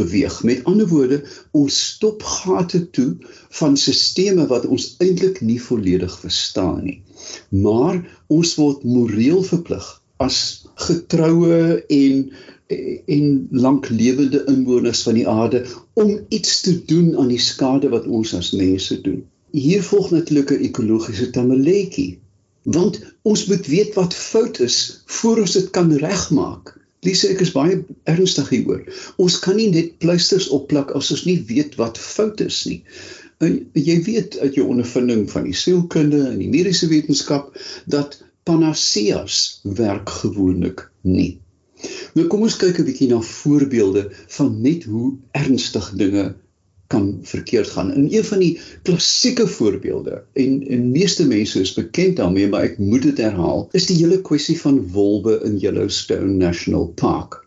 beweeg. 0.00 0.42
Met 0.42 0.64
ander 0.64 0.88
woorde, 0.88 1.20
ons 1.50 1.76
stop 1.92 2.22
gate 2.22 2.90
toe 2.90 3.16
van 3.60 3.76
stelsels 3.76 4.48
wat 4.48 4.66
ons 4.66 4.94
eintlik 4.98 5.40
nie 5.40 5.60
volledig 5.62 6.18
verstaan 6.20 6.82
nie. 6.84 7.02
Maar 7.48 8.00
ons 8.26 8.54
word 8.54 8.82
moreel 8.84 9.42
verplig 9.42 10.02
as 10.22 10.66
getroue 10.88 11.82
en 11.86 12.28
en 12.66 13.48
lanklewende 13.50 14.44
inwoners 14.50 15.02
van 15.06 15.14
die 15.14 15.28
aarde 15.28 15.60
om 15.94 16.16
iets 16.28 16.60
te 16.60 16.84
doen 16.84 17.12
aan 17.18 17.28
die 17.30 17.38
skade 17.38 17.88
wat 17.92 18.08
ons 18.10 18.32
as 18.34 18.50
mense 18.58 19.00
doen. 19.00 19.20
Hier 19.54 19.82
volg 19.86 20.10
natuurlik 20.10 20.50
'n 20.50 20.64
ekologiese 20.68 21.30
tamaletjie. 21.30 22.18
Want 22.62 22.98
ons 23.22 23.46
moet 23.46 23.66
weet 23.66 23.94
wat 23.94 24.14
fout 24.14 24.58
is 24.60 25.02
voor 25.06 25.38
ons 25.38 25.52
dit 25.52 25.70
kan 25.70 25.92
regmaak. 25.92 26.74
Lise, 27.00 27.28
ek 27.28 27.40
is 27.40 27.52
baie 27.52 27.84
ernstig 28.04 28.48
hieroor. 28.48 28.82
Ons 29.16 29.38
kan 29.38 29.56
nie 29.56 29.70
net 29.70 29.98
pleisters 29.98 30.48
opplak 30.48 30.90
as 30.90 31.10
ons 31.10 31.24
nie 31.24 31.38
weet 31.46 31.74
wat 31.78 31.98
fout 31.98 32.40
is 32.40 32.64
nie. 32.66 32.82
En 33.38 33.70
jy 33.72 34.02
weet 34.02 34.38
uit 34.38 34.54
jou 34.54 34.66
ondervinding 34.66 35.30
van 35.30 35.44
die 35.44 35.54
sielkunde 35.54 36.24
en 36.32 36.38
die 36.38 36.50
mediese 36.50 36.88
wetenskap 36.88 37.54
dat 37.86 38.18
panaceas 38.46 39.60
werk 39.62 40.08
gewoonlik 40.22 40.86
nie. 41.02 41.40
Nou 42.16 42.26
kom 42.30 42.44
ons 42.46 42.56
kyk 42.56 42.78
'n 42.80 42.86
bietjie 42.88 43.08
na 43.10 43.20
voorbeelde 43.20 44.04
van 44.38 44.60
net 44.62 44.84
hoe 44.84 45.16
ernstig 45.32 45.90
dinge 46.02 46.34
kan 46.86 47.18
verkeerd 47.22 47.68
gaan. 47.74 47.92
In 47.94 48.06
een 48.10 48.24
van 48.24 48.38
die 48.38 48.60
klassieke 48.82 49.46
voorbeelde 49.46 50.22
en 50.32 50.62
en 50.68 50.90
meeste 50.90 51.26
mense 51.26 51.60
is 51.60 51.74
bekend 51.74 52.16
daarmee, 52.16 52.48
maar 52.48 52.62
ek 52.70 52.78
moet 52.78 53.02
dit 53.02 53.18
herhaal, 53.18 53.68
is 53.72 53.86
die 53.90 53.98
hele 53.98 54.20
kwessie 54.22 54.58
van 54.60 54.80
wolwe 54.94 55.40
in 55.44 55.58
Yellowstone 55.58 56.38
National 56.38 56.86
Park. 56.86 57.42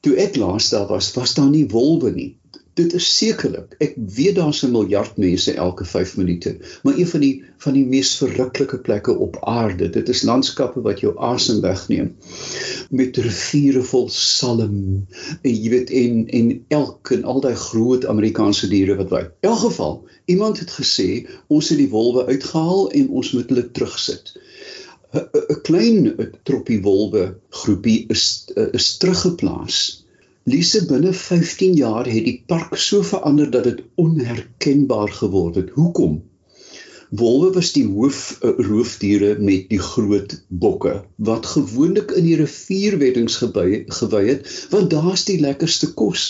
Toe 0.00 0.16
ek 0.16 0.36
laas 0.36 0.70
daar 0.70 0.88
was, 0.88 1.12
was 1.12 1.34
daar 1.34 1.50
nie 1.50 1.66
wolwe 1.68 2.10
nie 2.10 2.37
dit 2.78 2.94
is 2.94 3.06
sekerlik. 3.16 3.74
Ek 3.82 3.96
weet 4.16 4.36
daar's 4.38 4.62
'n 4.64 4.70
miljard 4.70 5.16
mense 5.18 5.52
elke 5.54 5.84
5 5.84 6.16
minute, 6.16 6.56
maar 6.82 6.98
een 6.98 7.10
van 7.12 7.20
die 7.20 7.34
van 7.64 7.74
die 7.74 7.84
mees 7.84 8.14
verruklike 8.16 8.78
plekke 8.78 9.14
op 9.26 9.38
aarde. 9.40 9.90
Dit 9.90 10.08
is 10.08 10.22
landskappe 10.22 10.80
wat 10.86 11.00
jou 11.00 11.14
asem 11.18 11.60
wegneem 11.60 12.14
met 12.90 13.16
riviere 13.16 13.82
vol 13.82 14.08
salm 14.08 15.06
en 15.42 15.54
jy 15.54 15.70
weet 15.70 15.90
en 15.90 16.26
en 16.40 16.64
elk 16.68 17.10
en 17.10 17.24
al 17.24 17.40
daai 17.40 17.54
groot 17.54 18.06
Amerikaanse 18.06 18.68
diere 18.68 18.96
wat 19.02 19.08
by. 19.08 19.24
In 19.40 19.50
elk 19.50 19.62
geval, 19.66 19.94
iemand 20.24 20.58
het 20.58 20.70
gesê 20.70 21.26
ons 21.46 21.68
het 21.68 21.78
die 21.78 21.90
wolwe 21.90 22.26
uitgehaal 22.26 22.90
en 22.90 23.08
ons 23.08 23.32
moet 23.32 23.48
hulle 23.48 23.70
terugsit. 23.70 24.36
'n 25.12 25.60
klein 25.62 26.14
troppie 26.44 26.82
wolwe 26.82 27.38
groepie 27.62 28.04
is 28.12 28.24
is 28.72 28.96
teruggeplaas 28.96 29.78
Lise 30.48 30.80
binne 30.88 31.12
15 31.12 31.74
jaar 31.76 32.06
het 32.08 32.24
die 32.24 32.38
park 32.46 32.76
so 32.80 33.02
verander 33.04 33.50
dat 33.52 33.64
dit 33.68 33.80
onherkenbaar 34.00 35.10
geword 35.20 35.58
het. 35.60 35.70
Hoekom? 35.76 36.14
Wolwe 37.20 37.50
was 37.56 37.72
die 37.74 37.84
hoof 37.88 38.20
uh, 38.40 38.54
roofdiere 38.68 39.34
met 39.38 39.66
die 39.72 39.80
groot 39.80 40.34
bokke 40.48 40.94
wat 41.28 41.50
gewoonlik 41.52 42.14
in 42.20 42.24
die 42.28 42.36
rivierweddings 42.40 43.36
gewy 43.42 44.24
het 44.30 44.52
want 44.72 44.90
daar's 44.94 45.24
die 45.28 45.40
lekkerste 45.40 45.90
kos. 46.00 46.26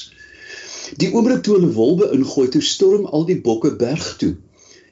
Die 1.02 1.12
oomblik 1.12 1.44
toe 1.46 1.58
hulle 1.58 1.72
wol 1.78 1.98
beïngooi, 2.02 2.48
toe 2.54 2.62
storm 2.62 3.06
al 3.06 3.26
die 3.28 3.40
bokke 3.44 3.74
berg 3.76 4.14
toe 4.22 4.34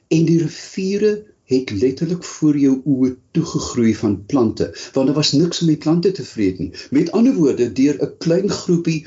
en 0.07 0.27
die 0.29 0.39
riviere 0.45 1.13
het 1.47 1.71
letterlik 1.71 2.23
voor 2.23 2.57
jou 2.59 2.75
oë 2.83 3.13
toegegroei 3.37 3.93
van 3.95 4.17
plante 4.25 4.67
want 4.93 5.07
daar 5.07 5.19
was 5.19 5.31
niks 5.31 5.61
om 5.63 5.71
die 5.71 5.79
plante 5.83 6.11
te 6.11 6.25
vreet 6.25 6.59
nie. 6.59 6.71
Met 6.91 7.11
ander 7.11 7.35
woorde, 7.35 7.71
deur 7.71 7.95
'n 8.03 8.17
klein 8.23 8.49
groepie 8.49 9.05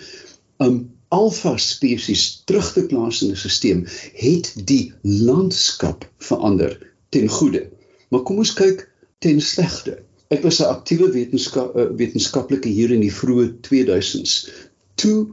um 0.59 0.91
alfa 1.09 1.57
spesies 1.57 2.43
terug 2.47 2.73
te 2.73 2.87
plaas 2.87 3.23
in 3.23 3.33
'n 3.33 3.37
stelsel, 3.37 3.85
het 4.15 4.53
die 4.65 4.93
landskap 5.03 6.07
verander 6.19 6.79
ten 7.09 7.29
goeie. 7.29 7.69
Maar 8.09 8.23
kom 8.23 8.39
ons 8.39 8.53
kyk 8.53 8.89
ten 9.19 9.41
slegte. 9.41 9.99
Ek 10.31 10.43
was 10.43 10.61
'n 10.61 10.71
aktiewe 10.71 11.11
wetenskap 11.11 11.77
uh, 11.77 11.91
wetenskaplike 11.97 12.69
hier 12.69 12.91
in 12.91 13.01
die 13.01 13.15
vroeë 13.15 13.49
2000s. 13.69 14.49
Toe 14.95 15.29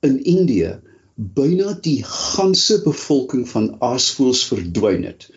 in 0.00 0.24
Indië 0.24 0.80
byna 1.14 1.78
die 1.80 2.02
ganse 2.04 2.82
bevolking 2.84 3.48
van 3.48 3.76
aasvoëls 3.80 4.44
verdwyn 4.50 5.04
het. 5.04 5.30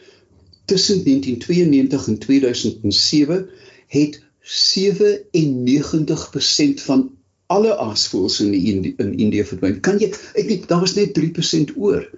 Tussen 0.66 1.04
1992 1.04 2.08
en 2.08 2.18
2007 2.18 3.50
het 3.88 4.24
97% 4.42 6.82
van 6.88 7.12
alle 7.46 7.78
aasvoëls 7.78 8.40
in 8.40 8.52
die 8.52 8.94
in 8.98 9.18
Indië 9.18 9.46
verdwyn. 9.46 9.80
Kan 9.86 10.00
jy 10.02 10.10
ek 10.34 10.48
weet 10.50 10.68
daar 10.70 10.82
was 10.82 10.96
net 10.98 11.14
3% 11.18 11.76
oor. 11.78 12.10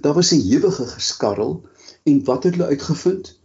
Daar 0.00 0.14
was 0.14 0.32
'n 0.32 0.46
ewige 0.50 0.86
geskarrel 0.86 1.64
en 2.02 2.24
wat 2.24 2.44
het 2.44 2.54
hulle 2.54 2.68
uitgevind? 2.68 3.38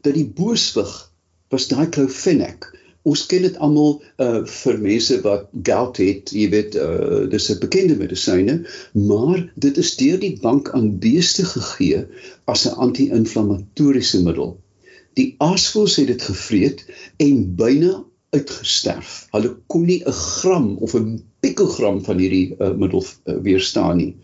Dat 0.00 0.14
die 0.14 0.26
booswig 0.26 1.12
was 1.48 1.68
daai 1.68 1.88
Clofenac. 1.88 2.79
Ons 3.02 3.26
ken 3.26 3.42
dit 3.42 3.56
almal 3.64 4.02
uh 4.20 4.42
vir 4.46 4.78
mense 4.78 5.20
wat 5.24 5.46
gout 5.68 6.00
het, 6.02 6.32
jy 6.36 6.48
weet, 6.52 6.74
uh 6.76 7.24
dis 7.32 7.50
'n 7.50 7.60
bekende 7.62 7.96
medisyne, 7.96 8.66
maar 8.92 9.52
dit 9.56 9.78
is 9.78 9.96
deur 9.96 10.18
die 10.20 10.36
bank 10.42 10.70
aan 10.76 10.98
beeste 10.98 11.44
gegee 11.44 12.04
as 12.44 12.66
'n 12.66 12.76
anti-inflammatoriese 12.76 14.22
middel. 14.22 14.58
Die 15.14 15.34
aasvoëls 15.38 15.96
het 15.96 16.06
dit 16.06 16.22
gevreet 16.22 16.84
en 17.16 17.54
byna 17.56 18.04
uitgesterf. 18.30 19.26
Hulle 19.34 19.56
kon 19.66 19.86
nie 19.86 20.02
'n 20.06 20.12
gram 20.12 20.76
of 20.86 20.94
'n 20.94 21.22
pikogram 21.40 22.04
van 22.04 22.18
hierdie 22.18 22.54
uh, 22.58 22.70
middel 22.76 23.04
uh, 23.04 23.36
weerstaan 23.42 23.96
nie. 23.96 24.16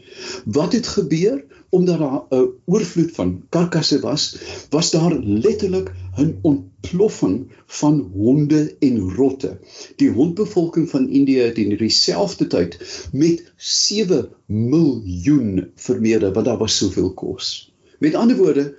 Wat 0.45 0.73
het 0.73 0.87
gebeur? 0.87 1.45
Omdat 1.71 1.99
daar 1.99 2.23
'n 2.31 2.35
uh, 2.35 2.49
oorvloed 2.65 3.11
van 3.15 3.43
karkasse 3.49 4.01
was, 4.01 4.37
was 4.71 4.91
daar 4.91 5.19
letterlik 5.19 5.93
'n 6.17 6.39
ontploffing 6.43 7.53
van 7.67 8.01
honde 8.15 8.77
en 8.79 9.01
rotte. 9.01 9.59
Die 9.97 10.11
hondbevolking 10.11 10.89
van 10.91 11.09
Indië 11.09 11.39
het 11.39 11.59
in 11.59 11.77
dieselfde 11.77 12.47
tyd 12.47 12.79
met 13.13 13.53
7 13.57 14.29
miljoen 14.47 15.71
vermeerder 15.75 16.33
want 16.33 16.47
daar 16.47 16.59
was 16.59 16.77
soveel 16.77 17.13
kos. 17.15 17.73
Met 17.99 18.15
ander 18.15 18.37
woorde, 18.37 18.79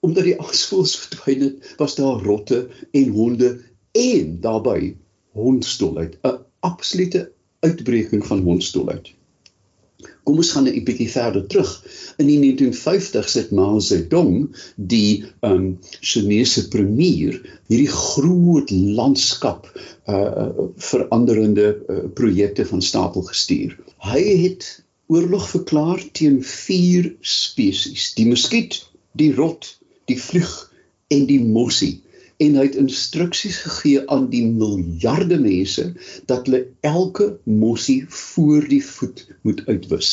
omdat 0.00 0.24
die 0.24 0.40
aasvoëls 0.40 0.96
verdwyn 0.96 1.40
het, 1.40 1.74
was 1.76 1.94
daar 1.94 2.22
rotte 2.22 2.68
en 2.90 3.08
honde 3.08 3.60
en 3.92 4.40
daarbey 4.40 4.96
hondstolheid, 5.32 6.18
'n 6.22 6.38
absolute 6.60 7.32
uitbreking 7.60 8.26
van 8.26 8.40
hondstolheid. 8.40 9.14
Kom 10.24 10.38
ons 10.40 10.50
gaan 10.56 10.68
'n 10.68 10.84
bietjie 10.84 11.10
verder 11.10 11.46
terug. 11.46 11.70
In 12.16 12.26
die 12.26 12.38
1950s 12.40 13.34
het 13.40 13.50
Mao 13.50 13.80
Zedong, 13.80 14.48
die 14.76 15.24
um 15.40 15.78
Chinese 16.00 16.68
premier, 16.68 17.40
hierdie 17.68 17.92
groot 17.92 18.70
landskap 18.70 19.68
uh 20.08 20.48
veranderende 20.76 21.66
uh, 21.88 21.98
projekte 22.14 22.66
van 22.66 22.82
stapel 22.82 23.22
gestuur. 23.22 23.76
Hy 23.98 24.24
het 24.44 24.84
oorlog 25.06 25.48
verklaar 25.48 26.00
teen 26.12 26.42
vier 26.42 27.14
spesies: 27.20 28.12
die 28.14 28.26
muskiet, 28.26 28.80
die 29.12 29.32
rot, 29.34 29.76
die 30.08 30.20
vlieg 30.20 30.52
en 31.08 31.26
die 31.28 31.40
mossie 31.40 32.03
en 32.44 32.58
hy 32.58 32.64
het 32.68 32.78
instruksies 32.80 33.60
gegee 33.66 34.02
aan 34.14 34.28
die 34.32 34.44
miljarde 34.46 35.38
mense 35.40 35.86
dat 36.30 36.46
hulle 36.46 36.64
elke 36.80 37.30
mossie 37.44 38.02
voor 38.08 38.66
die 38.68 38.82
voet 38.84 39.26
moet 39.42 39.62
uitwis. 39.66 40.10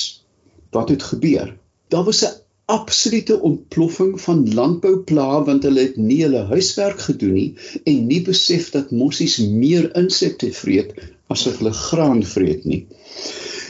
Wat 0.72 0.90
het 0.90 1.04
gebeur? 1.14 1.58
Daar 1.92 2.08
was 2.08 2.24
'n 2.26 2.40
absolute 2.72 3.42
ontploffing 3.42 4.22
van 4.22 4.54
landbouplaae 4.54 5.44
want 5.48 5.64
hulle 5.68 5.82
het 5.88 5.98
nie 5.98 6.22
hulle 6.24 6.44
huiswerk 6.52 7.00
gedoen 7.08 7.34
nie 7.34 7.50
en 7.84 8.06
nie 8.08 8.22
besef 8.28 8.70
dat 8.76 8.92
mossies 8.92 9.38
meer 9.64 9.90
insekte 10.02 10.52
vreet 10.62 10.94
as 11.28 11.44
wat 11.48 11.58
hulle 11.60 11.74
graan 11.74 12.24
vreet 12.24 12.64
nie. 12.66 12.86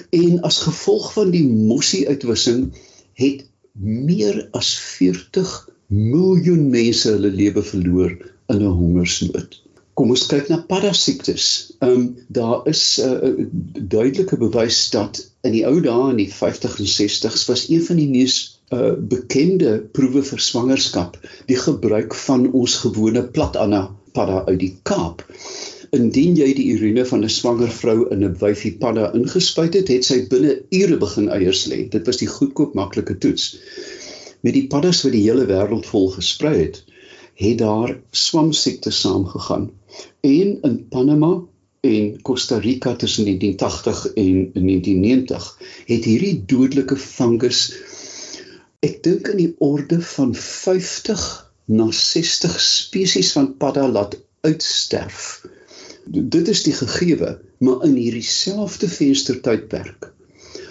En 0.10 0.42
as 0.50 0.60
gevolg 0.68 1.14
van 1.14 1.32
die 1.34 1.46
mossie 1.48 2.04
uitwissing 2.08 2.70
het 3.24 3.46
meer 3.74 4.48
as 4.58 4.74
40 4.80 5.70
miljoen 5.88 6.70
mense 6.70 7.10
hulle 7.10 7.32
lewe 7.42 7.64
verloor 7.64 8.14
'n 8.60 8.78
hongersnood. 8.80 9.60
Kom 9.94 10.10
ons 10.10 10.26
kyk 10.32 10.48
na 10.50 10.58
parasiektes. 10.68 11.46
Ehm 11.80 11.92
um, 11.92 12.06
daar 12.28 12.68
is 12.72 13.00
'n 13.00 13.10
uh, 13.10 13.28
eh, 13.28 13.46
duidelike 13.96 14.38
bewys 14.38 14.90
dat 14.90 15.20
in 15.42 15.52
die 15.52 15.66
ou 15.68 15.82
dae 15.82 16.10
in 16.12 16.20
die 16.22 16.32
50s 16.32 16.80
en 16.80 16.90
60s 16.94 17.46
was 17.52 17.70
een 17.70 17.84
van 17.84 17.96
die 17.96 18.10
mees 18.10 18.38
uh, 18.74 18.94
bekende 19.14 19.80
proewe 19.98 20.24
vir 20.24 20.40
swangerskap 20.40 21.18
die 21.52 21.60
gebruik 21.60 22.16
van 22.16 22.48
ons 22.52 22.78
gewone 22.86 23.24
platanna 23.36 23.82
padda 24.16 24.44
uit 24.48 24.60
die 24.60 24.74
Kaap. 24.88 25.26
Indien 25.96 26.38
jy 26.40 26.54
die 26.56 26.68
urine 26.76 27.04
van 27.06 27.26
'n 27.26 27.30
swanger 27.30 27.72
vrou 27.80 28.08
in 28.16 28.24
'n 28.24 28.38
wyfie 28.44 28.78
padda 28.84 29.12
ingespuit 29.18 29.74
het, 29.74 29.88
het 29.88 30.06
sy 30.06 30.22
binne 30.34 30.54
ure 30.70 30.98
begin 30.98 31.30
eiers 31.30 31.66
lê. 31.72 31.90
Dit 31.90 32.06
was 32.06 32.18
die 32.18 32.32
goedkoop 32.32 32.74
maklike 32.74 33.18
toets. 33.18 33.58
Met 34.42 34.54
die 34.54 34.68
paddas 34.68 35.04
wat 35.04 35.12
die 35.12 35.26
hele 35.28 35.46
wêreld 35.46 35.86
vol 35.86 36.10
gesprei 36.16 36.56
het, 36.58 36.84
het 37.34 37.58
daar 37.58 38.00
swamsiekte 38.12 38.92
saamgegaan. 38.92 39.72
En 40.20 40.58
in 40.62 40.88
Panama 40.90 41.42
en 41.82 42.22
Costa 42.22 42.58
Rica 42.58 42.96
tussen 42.96 43.24
1980 43.26 44.14
en 44.14 44.52
1990 44.54 45.60
het 45.86 46.04
hierdie 46.04 46.44
dodelike 46.46 46.98
fungus 46.98 47.74
ek 48.82 49.02
dink 49.06 49.28
in 49.34 49.38
die 49.38 49.56
orde 49.62 50.02
van 50.02 50.36
50 50.36 51.24
na 51.66 51.88
60 51.94 52.56
spesies 52.62 53.32
van 53.38 53.52
padda 53.58 53.88
laat 53.88 54.16
uitsterf. 54.42 55.46
Dit 56.06 56.48
is 56.50 56.64
die 56.66 56.74
gegewe, 56.74 57.36
maar 57.62 57.86
in 57.86 57.94
hierdie 57.96 58.26
selfde 58.26 58.90
venstertydperk 58.90 60.10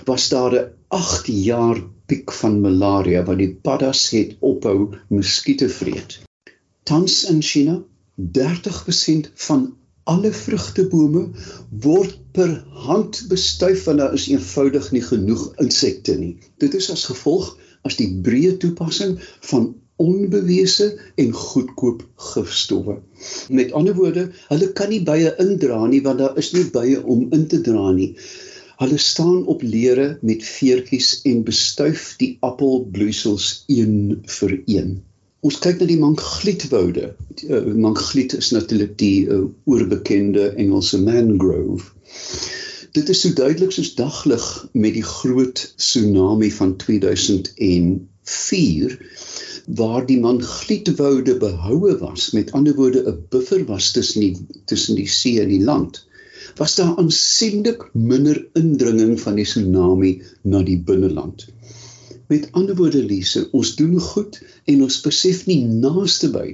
was 0.08 0.28
daar 0.32 0.54
'n 0.58 0.66
8 0.88 1.26
jaar 1.26 1.78
piek 2.06 2.32
van 2.32 2.60
malaria 2.60 3.22
wat 3.24 3.38
die 3.38 3.52
paddas 3.54 4.10
het 4.10 4.34
ophou 4.40 4.96
muskiete 5.08 5.68
vreet. 5.68 6.29
Tans 6.84 7.24
in 7.30 7.42
China 7.42 7.82
30% 8.16 9.30
van 9.34 9.68
alle 10.10 10.32
vrugtebome 10.32 11.28
word 11.84 12.16
per 12.32 12.52
hand 12.86 13.20
bestuif 13.28 13.84
want 13.84 14.02
daar 14.02 14.14
is 14.16 14.28
eenvoudig 14.30 14.90
nie 14.94 15.02
genoeg 15.04 15.44
insekte 15.64 16.16
nie. 16.18 16.32
Dit 16.58 16.74
is 16.74 16.90
as 16.90 17.04
gevolg 17.10 17.52
as 17.88 17.96
die 18.00 18.08
breë 18.24 18.56
toepassing 18.62 19.18
van 19.50 19.70
onbewese 20.00 20.88
en 21.20 21.32
goedkoop 21.36 22.04
gifstowwe. 22.30 22.96
Met 23.48 23.72
ander 23.76 23.94
woorde, 23.94 24.30
hulle 24.48 24.70
kan 24.72 24.88
nie 24.92 25.02
bye 25.04 25.34
indra 25.44 25.82
nie 25.86 26.00
want 26.06 26.22
daar 26.24 26.38
is 26.40 26.52
nie 26.56 26.64
bye 26.72 27.02
om 27.04 27.28
in 27.36 27.46
te 27.52 27.60
dra 27.66 27.92
nie. 27.96 28.14
Hulle 28.80 28.96
staan 28.96 29.44
op 29.52 29.62
leere 29.62 30.14
met 30.24 30.44
veertjies 30.46 31.20
en 31.28 31.44
bestuif 31.44 32.14
die 32.22 32.32
appelbloeisels 32.40 33.52
een 33.68 34.22
vir 34.38 34.56
een. 34.64 34.94
Ons 35.40 35.56
kyk 35.64 35.78
na 35.80 35.86
die 35.88 35.96
manglietwoude. 36.00 37.14
Uh, 37.48 37.72
mangliet 37.72 38.34
is 38.36 38.50
natuurlik 38.52 38.98
die 39.00 39.24
uh, 39.24 39.48
oorbekende 39.64 40.52
Engelse 40.60 41.00
mangrove. 41.00 41.80
Dit 42.92 43.08
is 43.08 43.20
so 43.22 43.32
duidelik 43.38 43.72
soos 43.72 43.94
daglig 43.96 44.68
met 44.72 44.94
die 44.98 45.06
groot 45.06 45.74
tsunami 45.80 46.50
van 46.52 46.76
2004 46.82 48.98
waar 49.80 50.06
die 50.06 50.20
manglietwoude 50.20 51.36
behoue 51.40 51.98
was, 52.02 52.30
met 52.36 52.52
ander 52.58 52.74
woorde 52.74 53.00
'n 53.06 53.24
buffer 53.32 53.64
was 53.70 53.92
tussen 53.96 54.20
die 54.20 54.36
tussen 54.66 54.94
die 55.00 55.08
see 55.08 55.40
en 55.40 55.48
die 55.48 55.64
land. 55.64 56.04
Was 56.60 56.74
daar 56.74 56.96
aansienlik 57.00 57.88
minder 57.94 58.46
indringing 58.52 59.20
van 59.20 59.34
die 59.40 59.48
tsunami 59.48 60.22
na 60.42 60.62
die 60.62 60.80
binneland. 60.92 61.48
Met 62.30 62.48
ander 62.54 62.76
woorde 62.76 63.02
Lise, 63.02 63.48
ons 63.50 63.72
doen 63.74 63.96
goed 64.00 64.36
en 64.70 64.82
ons 64.86 64.96
besef 65.02 65.40
nie 65.48 65.64
naaste 65.66 66.28
by 66.30 66.44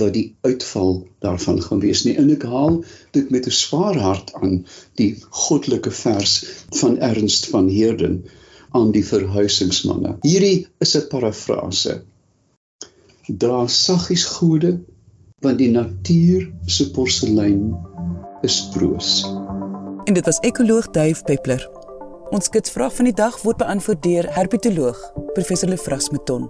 wat 0.00 0.14
die 0.14 0.30
uitval 0.46 1.02
daarvan 1.20 1.60
gaan 1.60 1.82
wees 1.82 2.06
nie. 2.06 2.14
En 2.16 2.30
ek 2.32 2.46
haal 2.48 2.78
dit 3.12 3.28
met 3.34 3.44
'n 3.44 3.52
swaar 3.58 3.98
hart 4.00 4.32
aan 4.40 4.64
die 4.96 5.10
goddelike 5.28 5.92
vers 5.92 6.38
van 6.80 6.96
Ernst 7.10 7.50
van 7.52 7.68
Heerden 7.68 8.24
aan 8.72 8.90
die 8.96 9.04
verhuisingsmanne. 9.04 10.16
Hierdie 10.24 10.66
is 10.80 10.96
'n 10.96 11.08
parafrase. 11.12 12.02
Dra 13.28 13.66
saggies 13.66 14.24
gode 14.24 14.80
want 15.44 15.58
die 15.58 15.70
natuur 15.70 16.52
se 16.66 16.90
porselein 16.90 17.76
is 18.42 18.68
broos. 18.72 19.24
En 20.04 20.14
dit 20.14 20.24
was 20.24 20.40
ekoloog 20.40 20.90
Duif 20.90 21.22
Peppler 21.22 21.75
Ons 22.34 22.48
kitsvraag 22.50 22.90
van 22.90 23.06
die 23.06 23.14
dag 23.14 23.36
word 23.46 23.60
beantwoord 23.62 24.00
deur 24.02 24.26
herpetoloog 24.34 24.98
professor 25.36 25.70
Lefras 25.70 26.08
Meton. 26.10 26.48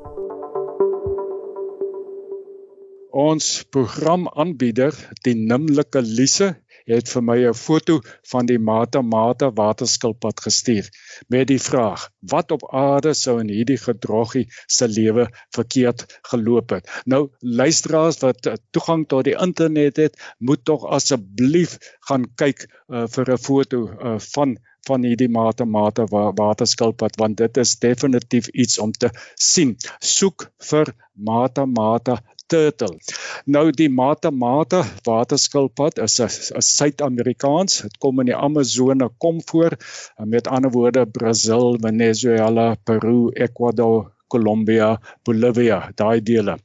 Ons 3.12 3.48
programaanbieder, 3.76 4.96
die 5.28 5.34
Nimlike 5.36 6.00
Lise, 6.00 6.54
het 6.88 7.10
vir 7.12 7.24
my 7.28 7.36
'n 7.50 7.58
foto 7.58 7.98
van 8.30 8.46
die 8.48 8.58
Mata 8.58 9.02
Mata 9.02 9.50
waterskilpad 9.52 10.40
gestuur 10.46 10.88
met 11.28 11.48
die 11.48 11.60
vraag: 11.60 12.08
Wat 12.20 12.50
op 12.56 12.64
aarde 12.72 13.12
sou 13.14 13.40
in 13.40 13.52
hierdie 13.52 13.78
gedroggie 13.82 14.46
se 14.66 14.88
lewe 14.88 15.26
verkeerd 15.56 16.06
geloop 16.30 16.70
het? 16.70 16.88
Nou 17.04 17.28
luisteraars 17.40 18.22
wat 18.24 18.48
toegang 18.70 19.04
tot 19.08 19.24
die 19.24 19.36
internet 19.36 19.96
het, 19.96 20.16
moet 20.38 20.64
tog 20.64 20.86
asseblief 20.86 21.76
gaan 22.08 22.24
kyk 22.34 22.64
uh, 22.64 23.04
vir 23.06 23.32
'n 23.32 23.38
foto 23.38 23.88
uh, 23.88 24.18
van 24.18 24.56
van 24.87 25.05
hierdie 25.07 25.31
mate 25.33 25.64
mate 25.64 26.07
waterskilpad 26.11 27.18
want 27.20 27.37
dit 27.42 27.61
is 27.62 27.77
definitief 27.83 28.49
iets 28.49 28.79
om 28.79 28.92
te 28.92 29.11
sien. 29.35 29.77
Soek 30.01 30.51
vir 30.70 30.94
mate 31.12 31.66
mate 31.66 32.18
turtle. 32.46 32.99
Nou 33.46 33.70
die 33.75 33.88
mate 33.90 34.31
mate 34.31 34.83
waterskilpad 35.07 35.99
is 36.07 36.18
'n 36.20 36.62
Suid-Amerikaans. 36.62 37.81
Dit 37.83 37.99
kom 37.99 38.20
in 38.20 38.31
die 38.33 38.37
Amazone 38.49 39.11
kom 39.18 39.40
voor. 39.51 39.77
Met 40.18 40.46
ander 40.49 40.70
woorde 40.70 41.07
Brasil, 41.07 41.79
Venezuela, 41.81 42.77
Peru, 42.85 43.31
Ecuador, 43.35 44.12
Colombia, 44.29 45.01
Bolivia, 45.25 45.90
daai 45.94 46.20
dele. 46.22 46.59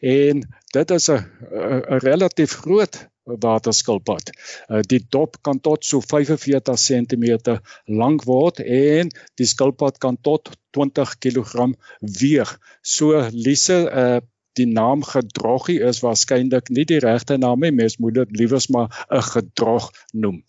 En 0.00 0.42
dit 0.76 0.96
is 0.98 1.08
'n 1.10 1.20
'n 1.20 2.00
relatief 2.08 2.52
groot 2.64 2.96
waterskilpad. 3.26 4.30
Uh, 4.68 4.80
die 4.86 5.02
dop 5.10 5.36
kan 5.42 5.60
tot 5.60 5.84
so 5.84 6.00
45 6.00 6.78
cm 6.78 7.58
lank 7.84 8.24
word 8.24 8.60
en 8.60 9.10
die 9.34 9.48
skilpad 9.48 9.98
kan 9.98 10.18
tot 10.20 10.50
20 10.76 11.18
kg 11.18 11.72
weeg. 12.20 12.58
So 12.82 13.26
Lise, 13.32 13.78
uh, 13.90 14.20
die 14.56 14.66
naam 14.66 15.02
gedroggie 15.04 15.80
is 15.84 16.00
waarskynlik 16.04 16.70
nie 16.72 16.86
die 16.88 17.00
regte 17.02 17.36
naam 17.36 17.60
nie. 17.60 17.72
Mens 17.72 17.98
moet 18.00 18.14
dit 18.22 18.36
liewers 18.38 18.68
maar 18.68 18.88
'n 19.10 19.22
gedrog 19.22 19.90
noem. 20.12 20.42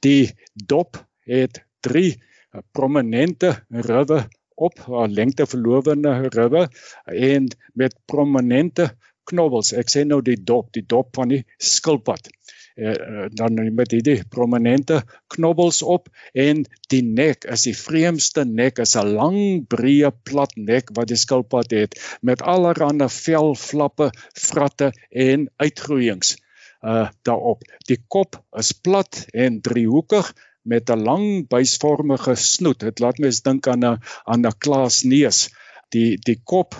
Die 0.00 0.32
dop 0.54 1.04
het 1.26 1.64
3 1.80 2.14
uh, 2.14 2.60
prominente 2.72 3.64
ribbe 3.68 4.28
op 4.60 4.78
haar 4.86 5.08
lengte 5.08 5.46
verlowende 5.46 6.28
ribbe 6.28 6.68
en 7.04 7.48
met 7.72 7.96
prominente 8.04 8.90
knobbels. 9.30 9.72
Ek 9.72 9.90
sê 9.92 10.04
nou 10.06 10.20
die 10.26 10.38
dop, 10.50 10.72
die 10.76 10.86
dop 10.86 11.14
van 11.16 11.32
die 11.32 11.44
skilpad. 11.72 12.28
Eh, 12.76 12.92
eh 12.94 13.28
dan 13.34 13.58
met 13.74 13.90
hierdie 13.92 14.22
prominente 14.30 15.02
knobbels 15.34 15.82
op 15.82 16.08
en 16.32 16.62
die 16.92 17.02
nek 17.02 17.44
is 17.54 17.66
die 17.66 17.74
vreemdste 17.76 18.44
nek 18.44 18.78
is 18.84 18.94
'n 18.96 19.14
lang 19.16 19.40
breë 19.74 20.12
plat 20.24 20.54
nek 20.56 20.92
wat 20.96 21.10
die 21.10 21.18
skilpad 21.24 21.74
het 21.76 21.98
met 22.22 22.42
allerlei 22.42 23.08
velflappe, 23.08 24.10
vratte 24.34 24.92
en 25.10 25.48
uitgroeiings 25.56 26.36
uh 26.82 27.08
daarop. 27.22 27.64
Die 27.88 27.98
kop 28.08 28.38
is 28.56 28.72
plat 28.72 29.26
en 29.32 29.60
driehoekig 29.60 30.32
met 30.62 30.90
'n 30.90 31.02
lang 31.02 31.48
buisvormige 31.48 32.34
snoet. 32.34 32.80
Dit 32.80 32.98
laat 32.98 33.18
mens 33.18 33.42
dink 33.42 33.66
aan 33.66 33.84
'n 33.84 34.00
aan 34.24 34.46
'n 34.46 34.58
klaasneus. 34.58 35.50
Die 35.88 36.16
die 36.16 36.40
kop 36.44 36.74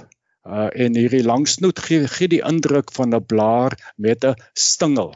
uh 0.51 0.69
en 0.85 0.97
hierdie 0.99 1.23
lang 1.25 1.47
snoet 1.49 1.79
gee 1.87 2.09
gee 2.11 2.29
die 2.33 2.43
indruk 2.47 2.91
van 2.97 3.15
'n 3.15 3.25
blaar 3.33 3.77
met 3.97 4.25
'n 4.25 4.35
stingel. 4.55 5.15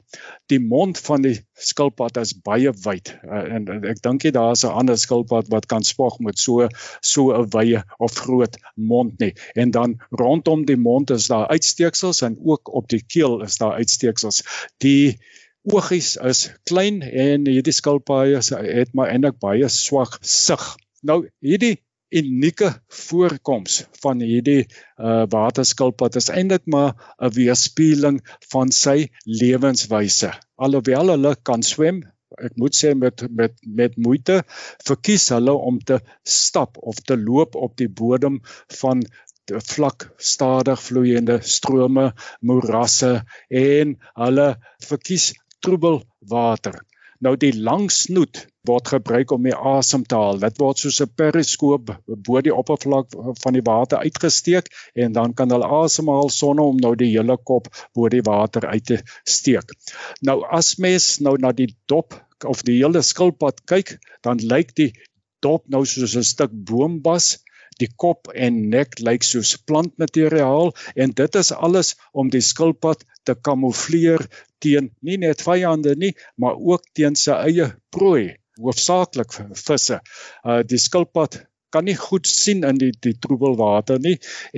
Die 0.53 0.61
mond 0.61 0.99
van 0.99 1.23
die 1.23 1.37
skilpad 1.69 2.17
is 2.23 2.35
baie 2.49 2.73
wyd 2.85 3.11
uh, 3.25 3.43
en, 3.57 3.67
en 3.75 3.85
ek 3.93 4.03
dink 4.07 4.27
jy 4.27 4.31
daar's 4.37 4.65
'n 4.65 4.77
ander 4.81 4.99
skilpad 4.99 5.51
wat 5.55 5.67
kan 5.67 5.83
spog 5.83 6.19
met 6.19 6.39
so 6.39 6.69
so 7.01 7.33
'n 7.33 7.49
wye 7.57 7.83
of 7.99 8.15
groot 8.15 8.57
mond 8.75 9.19
nie. 9.19 9.33
En 9.55 9.71
dan 9.71 9.97
rondom 10.11 10.65
die 10.65 10.77
mond 10.77 11.11
is 11.11 11.27
daar 11.27 11.49
uitsteeksels 11.49 12.23
en 12.23 12.39
ook 12.39 12.75
op 12.75 12.89
die 12.89 13.03
keel 13.07 13.43
is 13.43 13.59
daar 13.59 13.75
uitsteeksels. 13.81 14.43
Die 14.79 15.19
oogies 15.63 16.17
is 16.17 16.51
klein 16.63 17.03
en 17.03 17.47
hierdie 17.49 17.73
skilpaaie 17.73 18.41
het 18.81 18.93
maar 18.93 19.09
eintlik 19.09 19.39
baie 19.41 19.69
swak 19.69 20.19
sig. 20.21 20.77
Nou 21.03 21.25
hierdie 21.41 21.79
unieke 22.15 22.71
voorkoms 23.07 23.83
van 24.03 24.23
hierdie 24.23 24.63
uh 24.99 25.25
waterskilpad 25.35 26.19
is 26.21 26.31
eintlik 26.31 26.67
maar 26.75 26.95
'n 27.19 27.35
weerspieëling 27.37 28.21
van 28.53 28.73
sy 28.73 28.99
lewenswyse. 29.25 30.31
Alhoewel 30.57 31.15
hulle 31.15 31.35
kan 31.43 31.63
swem, 31.63 32.03
ek 32.39 32.57
moet 32.57 32.75
sê 32.75 32.95
met 32.95 33.27
met 33.31 33.55
met 33.81 33.97
moeite, 33.97 34.43
verkies 34.87 35.29
hulle 35.35 35.55
om 35.71 35.79
te 35.79 36.01
stap 36.23 36.79
of 36.79 37.03
te 37.11 37.17
loop 37.17 37.55
op 37.67 37.77
die 37.77 37.89
bodem 37.89 38.41
van 38.81 39.03
die 39.51 39.61
vlak 39.75 40.09
stadig 40.17 40.81
vloeiende 40.81 41.41
strome, 41.43 42.13
morasse 42.41 43.13
en 43.51 43.97
hulle 44.25 44.49
verkies 44.89 45.33
troebel 45.61 46.03
water. 46.21 46.81
Nou 47.25 47.37
die 47.41 47.55
lang 47.57 47.87
snoet 47.95 48.43
word 48.69 48.89
gebruik 48.93 49.33
om 49.33 49.47
die 49.47 49.55
asem 49.55 50.03
te 50.09 50.17
haal. 50.19 50.41
Dit 50.43 50.59
word 50.61 50.81
soos 50.83 51.01
'n 51.05 51.13
periskoop 51.21 51.93
bo 52.29 52.41
die 52.45 52.53
oppervlak 52.55 53.15
van 53.45 53.57
die 53.57 53.65
water 53.69 54.05
uitgesteek 54.05 54.69
en 55.05 55.17
dan 55.17 55.35
kan 55.39 55.53
hulle 55.55 55.71
asemhaal 55.79 56.29
sonder 56.37 56.73
om 56.73 56.83
nou 56.85 56.95
die 57.03 57.11
hele 57.15 57.37
kop 57.51 57.71
bo 57.95 58.09
die 58.09 58.25
water 58.29 58.67
uit 58.67 58.85
te 58.93 59.01
steek. 59.37 59.73
Nou 60.21 60.43
as 60.61 60.77
mens 60.87 61.09
nou 61.21 61.37
na 61.39 61.53
die 61.53 61.71
dop 61.89 62.21
of 62.45 62.63
die 62.69 62.77
hele 62.83 63.03
skilpad 63.03 63.65
kyk, 63.73 63.97
dan 64.23 64.45
lyk 64.53 64.75
die 64.77 64.93
dop 65.41 65.65
nou 65.69 65.85
soos 65.85 66.17
'n 66.17 66.31
stuk 66.35 66.53
boombas 66.53 67.39
die 67.81 67.91
kop 67.97 68.29
en 68.35 68.69
nek 68.71 69.01
lyk 69.01 69.25
soos 69.27 69.57
plantmateriaal 69.69 70.73
en 70.95 71.15
dit 71.21 71.41
is 71.41 71.53
alles 71.53 71.95
om 72.13 72.31
die 72.31 72.45
skilpad 72.45 73.05
te 73.25 73.35
kamoufleer 73.35 74.27
teen 74.65 74.91
nie 75.03 75.19
net 75.21 75.43
vyande 75.45 75.97
nie, 75.97 76.13
maar 76.37 76.57
ook 76.61 76.87
teen 76.97 77.17
sy 77.19 77.37
eie 77.49 77.73
prooi, 77.95 78.37
hoofsaaklik 78.61 79.35
visse. 79.59 80.01
Uh 80.45 80.63
die 80.63 80.81
skilpad 80.81 81.43
kan 81.75 81.89
nie 81.89 81.97
goed 81.99 82.29
sien 82.31 82.63
in 82.69 82.79
die 82.79 82.93
die 83.07 83.17
troebel 83.19 83.57
water 83.59 83.99
nie 84.03 84.17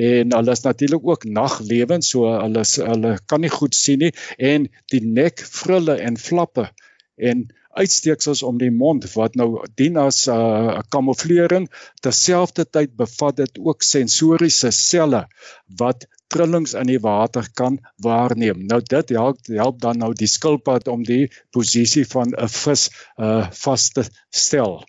en 0.08 0.34
hulle 0.36 0.56
is 0.58 0.64
natuurlik 0.66 1.06
ook 1.12 1.24
naglewend 1.38 2.04
so 2.04 2.28
hulle 2.28 2.64
hulle 2.90 3.12
kan 3.32 3.44
nie 3.44 3.52
goed 3.52 3.78
sien 3.78 4.04
nie 4.04 4.12
en 4.50 4.66
die 4.92 5.00
nek 5.20 5.44
frulle 5.60 5.96
en 6.08 6.20
flappe 6.20 6.66
en 7.30 7.46
uitsteeksels 7.76 8.42
om 8.48 8.58
die 8.60 8.72
mond 8.72 9.06
wat 9.14 9.36
nou 9.40 9.48
dien 9.80 9.96
as 10.00 10.18
'n 10.28 10.36
uh, 10.36 10.82
kamouflering 10.94 11.68
terselfdertyd 12.04 12.96
bevat 13.02 13.40
dit 13.42 13.58
ook 13.68 13.88
sensoriese 13.94 14.72
selle 14.80 15.26
wat 15.82 16.06
trillings 16.32 16.74
in 16.74 16.90
die 16.90 17.00
water 17.02 17.46
kan 17.54 17.78
waarneem. 18.02 18.66
Nou 18.66 18.80
dit 18.82 19.14
help 19.16 19.46
help 19.46 19.80
dan 19.80 19.98
nou 19.98 20.12
die 20.14 20.30
skilpad 20.30 20.88
om 20.88 21.04
die 21.06 21.26
posisie 21.50 22.06
van 22.06 22.34
'n 22.34 22.48
vis 22.48 22.90
uh 23.16 23.50
vas 23.64 23.90
te 23.90 24.04
stel. 24.30 24.84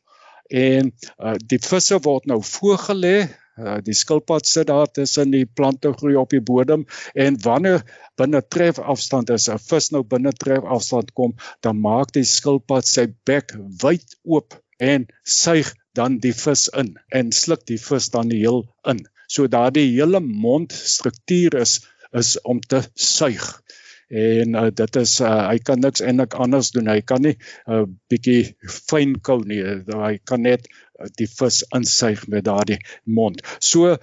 En 0.50 0.94
uh, 1.20 1.36
die 1.46 1.60
visse 1.60 2.00
word 2.04 2.26
nou 2.26 2.42
voorgelê 2.44 3.28
Uh, 3.58 3.80
die 3.82 3.96
skilpad 3.98 4.46
sit 4.46 4.68
daar 4.70 4.86
tussen 4.94 5.32
die 5.34 5.46
plante 5.46 5.90
groei 5.98 6.14
op 6.16 6.30
die 6.30 6.44
bodem 6.46 6.84
en 7.18 7.40
wanneer 7.42 7.82
binne 8.22 8.42
tref 8.56 8.78
afstand 8.94 9.32
is 9.34 9.48
'n 9.50 9.58
vis 9.58 9.90
nou 9.96 10.04
binne 10.04 10.34
tref 10.44 10.68
afstand 10.76 11.10
kom 11.18 11.34
dan 11.66 11.82
maak 11.82 12.14
die 12.14 12.24
skilpad 12.24 12.86
sy 12.86 13.08
bek 13.26 13.56
wyd 13.82 14.14
oop 14.24 14.60
en 14.78 15.08
suig 15.24 15.74
dan 15.98 16.20
die 16.22 16.36
vis 16.38 16.68
in 16.84 16.94
en 17.10 17.32
sluk 17.32 17.66
die 17.66 17.82
vis 17.82 18.12
dan 18.14 18.30
heel 18.30 18.62
in. 18.94 19.02
So 19.28 19.48
daardie 19.52 19.88
hele 19.92 20.20
mondstruktuur 20.20 21.60
is 21.62 21.80
is 22.16 22.38
om 22.48 22.60
te 22.60 22.82
suig. 22.94 23.46
En 24.08 24.54
uh, 24.56 24.68
dit 24.72 24.96
is 24.96 25.18
uh, 25.20 25.50
hy 25.50 25.58
kan 25.60 25.82
niks 25.84 26.02
eintlik 26.02 26.38
anders 26.40 26.72
doen. 26.72 26.88
Hy 26.88 27.02
kan 27.02 27.22
nie 27.22 27.36
'n 27.36 27.74
uh, 27.74 27.84
bietjie 28.10 28.56
fyn 28.64 29.18
kou 29.20 29.42
nie. 29.44 29.60
Hy 29.92 30.14
kan 30.24 30.42
net 30.48 30.70
uh, 30.72 31.10
die 31.20 31.28
vis 31.28 31.66
insuig 31.76 32.24
met 32.32 32.48
daardie 32.48 32.80
mond. 33.04 33.44
So 33.60 33.98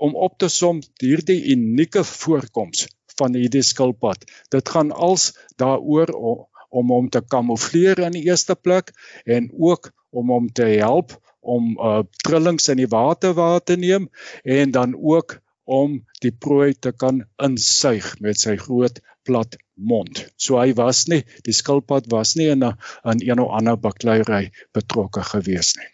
om 0.00 0.14
op 0.14 0.38
te 0.38 0.48
som 0.48 0.80
hierdie 1.02 1.42
unieke 1.52 2.04
voorkoms 2.04 2.86
van 3.18 3.34
hierdie 3.36 3.64
skilpad 3.66 4.24
dit 4.54 4.68
gaan 4.74 4.92
als 4.92 5.32
daaroor 5.60 6.14
om 6.14 6.46
om 6.70 6.90
hom 6.94 7.08
te 7.10 7.18
kamoufleer 7.20 7.98
in 8.06 8.14
die 8.14 8.28
eerste 8.28 8.54
plek 8.54 8.92
en 9.26 9.48
ook 9.58 9.90
om 10.14 10.30
hom 10.30 10.46
te 10.54 10.68
help 10.78 11.16
om 11.40 11.76
uh, 11.78 12.02
trillings 12.24 12.68
in 12.68 12.80
die 12.82 12.90
water 12.90 13.34
waar 13.34 13.62
te 13.62 13.76
neem 13.76 14.08
en 14.44 14.70
dan 14.70 14.96
ook 14.96 15.40
om 15.64 16.00
die 16.24 16.32
prooi 16.32 16.74
te 16.74 16.92
kan 16.92 17.22
insuig 17.42 18.16
met 18.20 18.40
sy 18.40 18.56
groot 18.56 19.00
plat 19.22 19.56
mond. 19.74 20.24
So 20.36 20.58
hy 20.60 20.74
was 20.76 21.06
nie 21.08 21.22
die 21.46 21.54
skilpad 21.56 22.10
was 22.12 22.34
nie 22.36 22.50
in 22.50 22.64
'n 22.64 22.76
in 23.12 23.22
een 23.28 23.40
of 23.40 23.50
ander 23.58 23.76
bakleierery 23.76 24.50
betrokke 24.72 25.22
gewees 25.22 25.76
nie. 25.76 25.90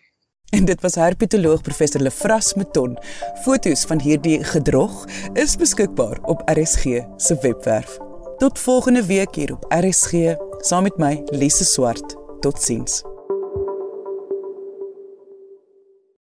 En 0.50 0.64
dit 0.64 0.80
was 0.80 0.94
herpetoloog 0.94 1.62
professor 1.62 2.00
Lefras 2.00 2.54
Meton. 2.54 2.96
Fotos 3.42 3.84
van 3.84 4.00
hierdie 4.00 4.44
gedrog 4.44 5.04
is 5.34 5.56
beskikbaar 5.56 6.22
op 6.22 6.42
RSG 6.46 7.02
se 7.16 7.38
webwerf. 7.42 7.98
Tot 8.38 8.58
volgende 8.58 9.06
week 9.06 9.34
hier 9.34 9.52
op 9.52 9.64
RSG 9.68 10.36
saam 10.58 10.82
met 10.82 10.96
my 10.98 11.22
Lise 11.30 11.64
Swart. 11.64 12.16
Totsiens. 12.40 13.15